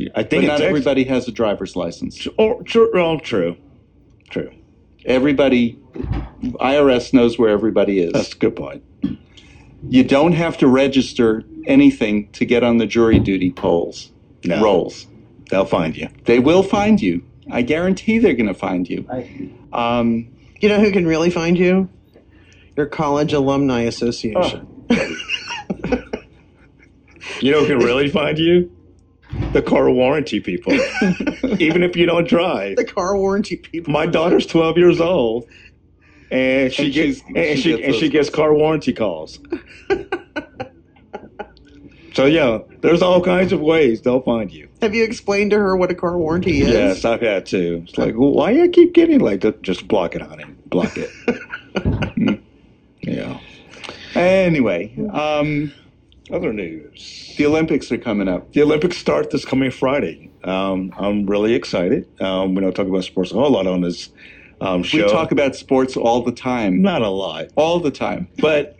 [0.00, 2.26] I but think not everybody has a driver's license.
[2.38, 3.56] Or true, true,
[4.30, 4.52] true.
[5.06, 8.12] Everybody, IRS knows where everybody is.
[8.12, 8.82] That's a good point.
[9.88, 14.10] You don't have to register anything to get on the jury duty polls,
[14.44, 14.62] No.
[14.62, 15.06] rolls.
[15.50, 16.08] They'll find you.
[16.24, 17.22] They will find you.
[17.50, 19.06] I guarantee they're going to find you.
[19.72, 20.28] Um,
[20.60, 21.88] You know who can really find you?
[22.76, 24.66] Your college alumni association.
[27.40, 28.70] You know who can really find you?
[29.52, 30.72] The car warranty people.
[31.58, 32.76] Even if you don't drive.
[32.76, 33.92] the car warranty people.
[33.92, 35.46] My daughter's 12 years old,
[36.30, 39.38] and she And gets and she she gets and she gets car warranty calls.
[42.14, 44.68] so yeah, there's all kinds of ways they'll find you.
[44.82, 46.68] Have you explained to her what a car warranty is?
[46.68, 47.82] Yes, I've had to.
[47.86, 49.62] It's like, well, why you keep getting like that?
[49.62, 50.44] Just block it, on honey.
[50.66, 51.10] Block it.
[51.76, 52.40] Mm.
[53.02, 53.38] yeah.
[54.14, 55.72] anyway, um,
[56.30, 57.34] Other news.
[57.36, 58.52] the Olympics are coming up.
[58.52, 60.30] The Olympics start this coming Friday.
[60.44, 62.06] Um, I'm really excited.
[62.20, 64.10] Um, we don't talk about sports a whole lot on this
[64.60, 66.82] um, We talk about sports all the time.
[66.82, 68.28] not a lot, All the time.
[68.38, 68.76] but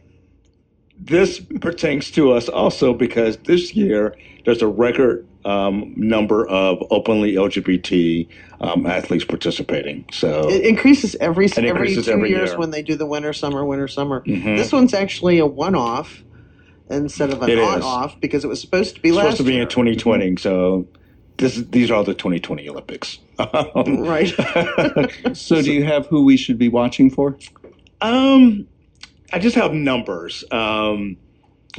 [0.99, 7.35] this pertains to us also because this year there's a record um, number of openly
[7.35, 8.27] LGBT
[8.61, 10.05] um, athletes participating.
[10.11, 12.59] So It increases every It every two every years year.
[12.59, 14.23] when they do the winter summer winter summer.
[14.27, 14.57] Mhm.
[14.57, 16.25] This one's actually a one off
[16.91, 17.85] instead of an It on is.
[17.85, 19.63] off because it was supposed to be it's last supposed to be year.
[19.63, 20.37] in 2020.
[20.37, 20.89] So
[21.39, 23.19] this these are all the 2020 Olympics.
[23.39, 24.33] Right.
[25.37, 27.37] So, do you have who we should be watching for?
[28.01, 28.67] Um,
[29.33, 30.45] I just have numbers.
[30.51, 31.17] Um,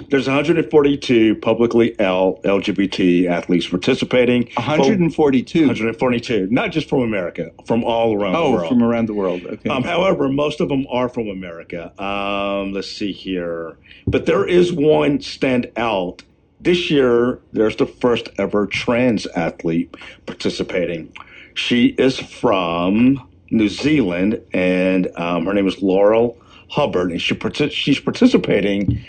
[0.09, 4.43] There's 142 publicly L LGBT athletes participating.
[4.55, 5.61] 142.
[5.67, 8.69] 142, not just from America, from all around the Oh, world.
[8.69, 9.43] from around the world.
[9.45, 9.69] Okay.
[9.69, 11.91] Um, however, most of them are from America.
[12.01, 13.77] Um, let's see here.
[14.05, 16.21] But there is one stand out.
[16.59, 19.95] This year, there's the first ever trans athlete
[20.25, 21.13] participating.
[21.53, 26.37] She is from New Zealand, and um, her name is Laurel
[26.69, 29.05] Hubbard, and she partic- she's participating.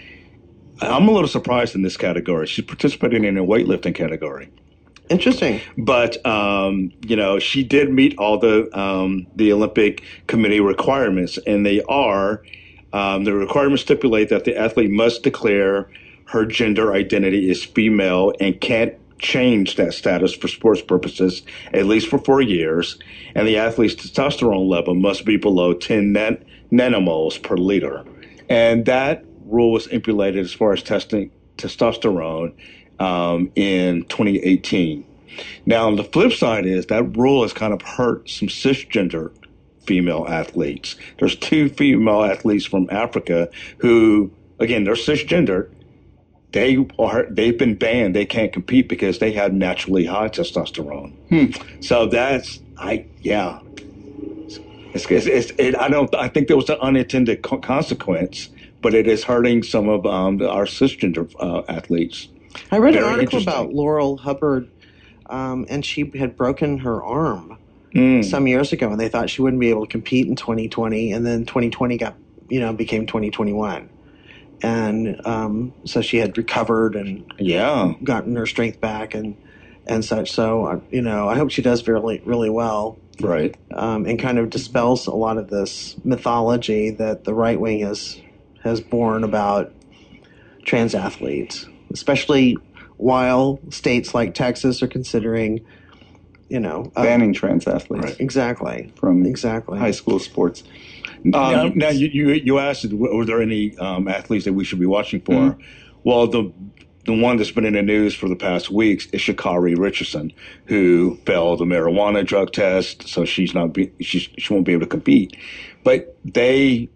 [0.80, 2.46] I'm a little surprised in this category.
[2.46, 4.51] She's participating in a weightlifting category
[5.09, 5.61] Interesting.
[5.76, 11.64] but um, you know she did meet all the um, the Olympic Committee requirements, and
[11.64, 12.42] they are
[12.92, 15.90] um, the requirements stipulate that the athlete must declare
[16.28, 22.08] her gender identity is female and can't change that status for sports purposes at least
[22.08, 22.98] for four years,
[23.34, 28.04] and the athlete's testosterone level must be below 10 nan- nanomoles per liter,
[28.48, 32.52] and that rule was implemented as far as testing testosterone
[33.00, 35.04] um, in 2018.
[35.66, 39.32] Now, the flip side is that rule has kind of hurt some cisgender
[39.86, 40.96] female athletes.
[41.18, 43.48] There's two female athletes from Africa
[43.78, 45.70] who, again, they're cisgender.
[46.53, 48.14] They are they've been banned.
[48.14, 51.12] They can't compete because they have naturally high testosterone.
[51.84, 53.61] So that's I yeah.
[54.94, 58.49] It's, it's, it's it, I don't I think there was an unintended co- consequence,
[58.80, 62.28] but it is hurting some of um, our cisgender uh, athletes.
[62.72, 64.70] I read an article about Laurel Hubbard,
[65.26, 67.59] um, and she had broken her arm
[67.94, 68.24] Mm.
[68.24, 71.24] some years ago, and they thought she wouldn't be able to compete in 2020, and
[71.24, 72.14] then 2020 got,
[72.49, 73.88] you know, became 2021,
[74.62, 77.94] and um, so she had recovered and Yeah.
[78.02, 79.36] gotten her strength back and
[79.86, 80.30] and such.
[80.32, 83.56] So uh, you know, I hope she does really really well, Right.
[83.74, 88.20] um, and kind of dispels a lot of this mythology that the right wing has
[88.62, 89.72] has borne about
[90.64, 92.56] trans athletes, especially
[92.96, 95.64] while states like Texas are considering,
[96.48, 98.20] you know, uh, banning trans athletes Right.
[98.20, 99.78] exactly, from exactly.
[99.78, 100.64] high school sports.
[101.24, 104.80] Now, Um, now you, you you asked, were there any um, athletes that we should
[104.80, 105.32] be watching for?
[105.32, 105.58] Mhm.
[106.04, 106.52] Well, the
[107.04, 110.30] the one that's been in the news for the past weeks is Sha'Carri Richardson,
[110.66, 114.82] who failed the marijuana drug test, so she's not be, she she won't be able
[114.82, 115.34] to compete.
[115.84, 116.88] But they,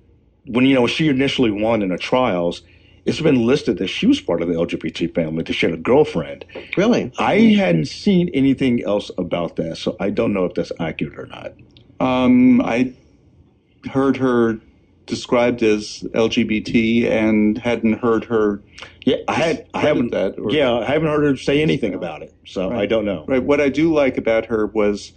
[0.46, 2.62] when you know she initially won in the trials,
[3.06, 5.78] it's been listed that she was part of the LGBT family, that she had a
[5.78, 6.44] girlfriend.
[6.76, 11.18] Really, I hadn't seen anything else about that, so I don't know if that's accurate
[11.18, 11.54] or not.
[12.00, 12.92] Um, I
[13.90, 14.58] heard her
[15.06, 18.62] described as LGBT and hadn't heard her.
[19.04, 20.38] Yeah, I had I haven't that.
[20.38, 23.24] Or, Yeah, I haven't heard her say anything about it, so I don't know.
[23.26, 23.42] Right.
[23.42, 25.12] What I do like about her was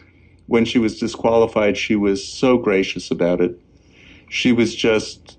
[0.47, 3.59] when she was disqualified, she was so gracious about it.
[4.30, 5.38] She was just.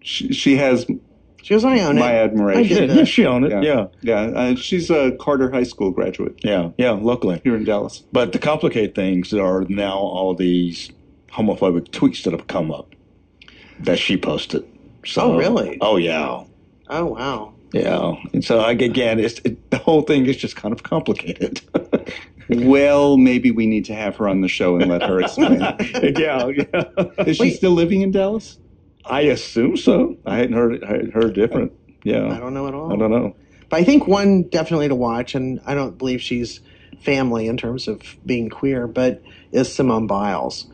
[0.00, 0.86] She, she has
[1.44, 2.24] she was I own my it.
[2.24, 2.90] admiration.
[2.90, 3.52] I Yeah, she owned it.
[3.52, 3.60] Yeah.
[3.60, 7.42] Yeah, Yeah, uh, she's a Carter High School graduate yeah, yeah, locally.
[7.44, 8.02] here in Dallas.
[8.12, 10.90] But to complicate things, there are now all these
[11.34, 12.94] homophobic tweets that have come up
[13.80, 14.64] that she posted.
[15.04, 15.78] So, Oh, really?
[15.80, 16.44] Oh, yeah,
[16.88, 17.52] Oh wow.
[17.72, 18.14] yeah.
[18.32, 21.60] And so again, it's it, the whole thing is just kind of complicated.
[22.50, 25.60] Well, maybe we need to have her on the show and let her explain.
[26.18, 26.84] yeah, yeah.
[27.26, 27.56] Is she Wait.
[27.56, 28.58] still living in Dallas?
[29.06, 30.18] I assume so.
[30.26, 31.72] I hadn't heard I hadn't heard different.
[32.02, 32.28] Yeah.
[32.28, 32.92] I don't know at all.
[32.92, 33.34] I don't know.
[33.70, 36.60] But I think one definitely to watch, and I don't believe she's
[37.00, 39.22] family in terms of being queer, but
[39.52, 40.66] is Simone Biles.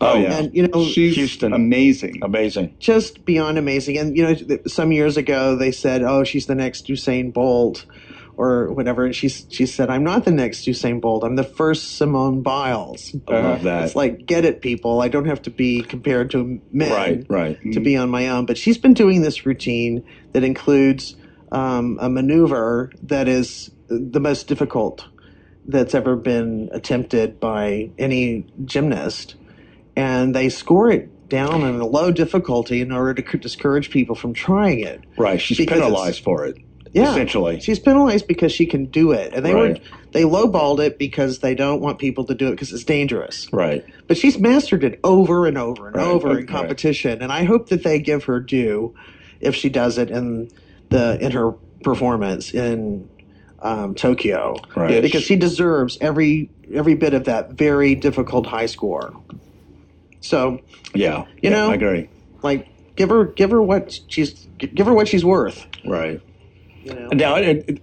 [0.00, 0.38] Oh, yeah.
[0.38, 1.52] And you know, She's Houston.
[1.52, 2.18] amazing.
[2.22, 2.74] Amazing.
[2.78, 3.98] just beyond amazing.
[3.98, 7.86] And you know, some years ago they said, "Oh, she's the next Usain Bolt,"
[8.36, 9.06] or whatever.
[9.06, 11.24] And she she said, "I'm not the next Usain Bolt.
[11.24, 13.84] I'm the first Simone Biles." I love that.
[13.84, 15.00] It's like, get it, people.
[15.00, 17.72] I don't have to be compared to men right, right.
[17.72, 18.46] to be on my own.
[18.46, 21.16] But she's been doing this routine that includes
[21.52, 25.06] um, a maneuver that is the most difficult
[25.68, 29.34] that's ever been attempted by any gymnast.
[29.96, 34.14] And they score it down in a low difficulty in order to c- discourage people
[34.14, 35.00] from trying it.
[35.16, 35.40] Right.
[35.40, 36.58] She's Because penalized for it.
[36.92, 37.10] Yeah.
[37.10, 37.60] Essentially.
[37.60, 39.32] She's penalized because she can do it.
[39.34, 39.80] And they Right.
[39.80, 43.48] were they lowballed it because they don't want people to do it because it's dangerous.
[43.52, 43.84] Right.
[44.06, 47.44] But she's mastered it over and over and Right, over right, in competition, and I
[47.44, 48.94] hope that they give her due
[49.40, 50.48] if she does it in
[50.88, 53.08] the in her performance in
[53.60, 55.02] um, Tokyo, Right.
[55.02, 59.12] Because she deserves every every bit of that very difficult high score.
[60.26, 60.60] So,
[60.94, 61.20] Yeah.
[61.20, 62.08] You Yeah, know- I agree.
[62.42, 62.66] like,
[62.96, 65.66] give her give her what she's give her what she's worth.
[65.86, 66.20] Right.
[66.84, 67.08] You know?
[67.12, 67.80] Now, it, it-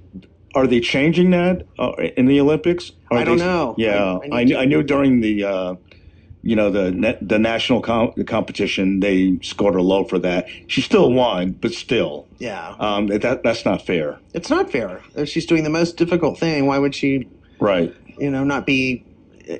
[0.55, 2.91] are they changing that uh, in the Olympics?
[3.09, 3.73] Are I don't they- know.
[3.77, 5.75] Yeah, I- I I, I knew during the uh,
[6.43, 10.45] you know the the national com- competition they scored her low for that.
[10.67, 14.19] She still won, but still, Yeah, um, that that's not fair.
[14.33, 15.01] it's not fair.
[15.15, 17.27] If she's doing the most difficult thing, why would she,
[17.59, 17.91] Right.
[18.19, 19.03] you know, not be,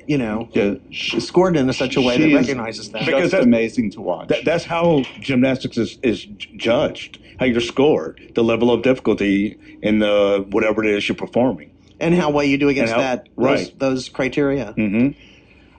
[0.06, 3.04] you know, Yeah, scored in such a way that recognizes that?
[3.06, 4.28] Because just that's- amazing to watch.
[4.28, 6.24] That, that's how gymnastics is, is
[6.56, 7.18] judged.
[7.38, 11.70] How you're scored, the level of difficulty in the whatever it is you're performing.
[12.00, 13.58] and how well you do against how- that right.
[13.58, 14.72] those, those criteria.
[14.72, 15.08] hmm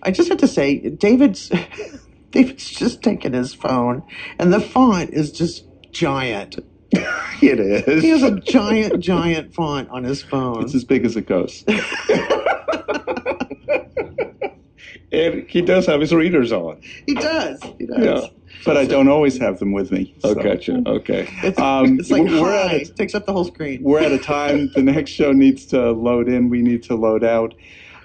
[0.03, 1.49] I just have to say, David's
[2.31, 4.03] David's just taken his phone,
[4.37, 6.57] and the font is just giant.
[7.41, 8.01] It is.
[8.01, 10.63] He has a giant, giant font on his phone.
[10.63, 11.65] it's as big as it goes.
[15.11, 16.81] and he does have his readers on.
[17.05, 17.61] He does.
[17.79, 17.99] He does.
[17.99, 18.27] Yeah.
[18.63, 20.15] But I don't always have them with me.
[20.19, 20.29] so.
[20.29, 20.81] Oh, gotcha.
[20.85, 21.27] Okay.
[21.43, 23.83] It's, Um, it's like we're at a- It takes up the whole screen.
[23.83, 24.71] We're at a time.
[24.73, 26.49] The next show needs to load in.
[26.49, 27.53] We need to load out.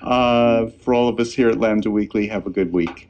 [0.03, 3.10] Uh, for all of us here at Lambda Weekly, have a good week.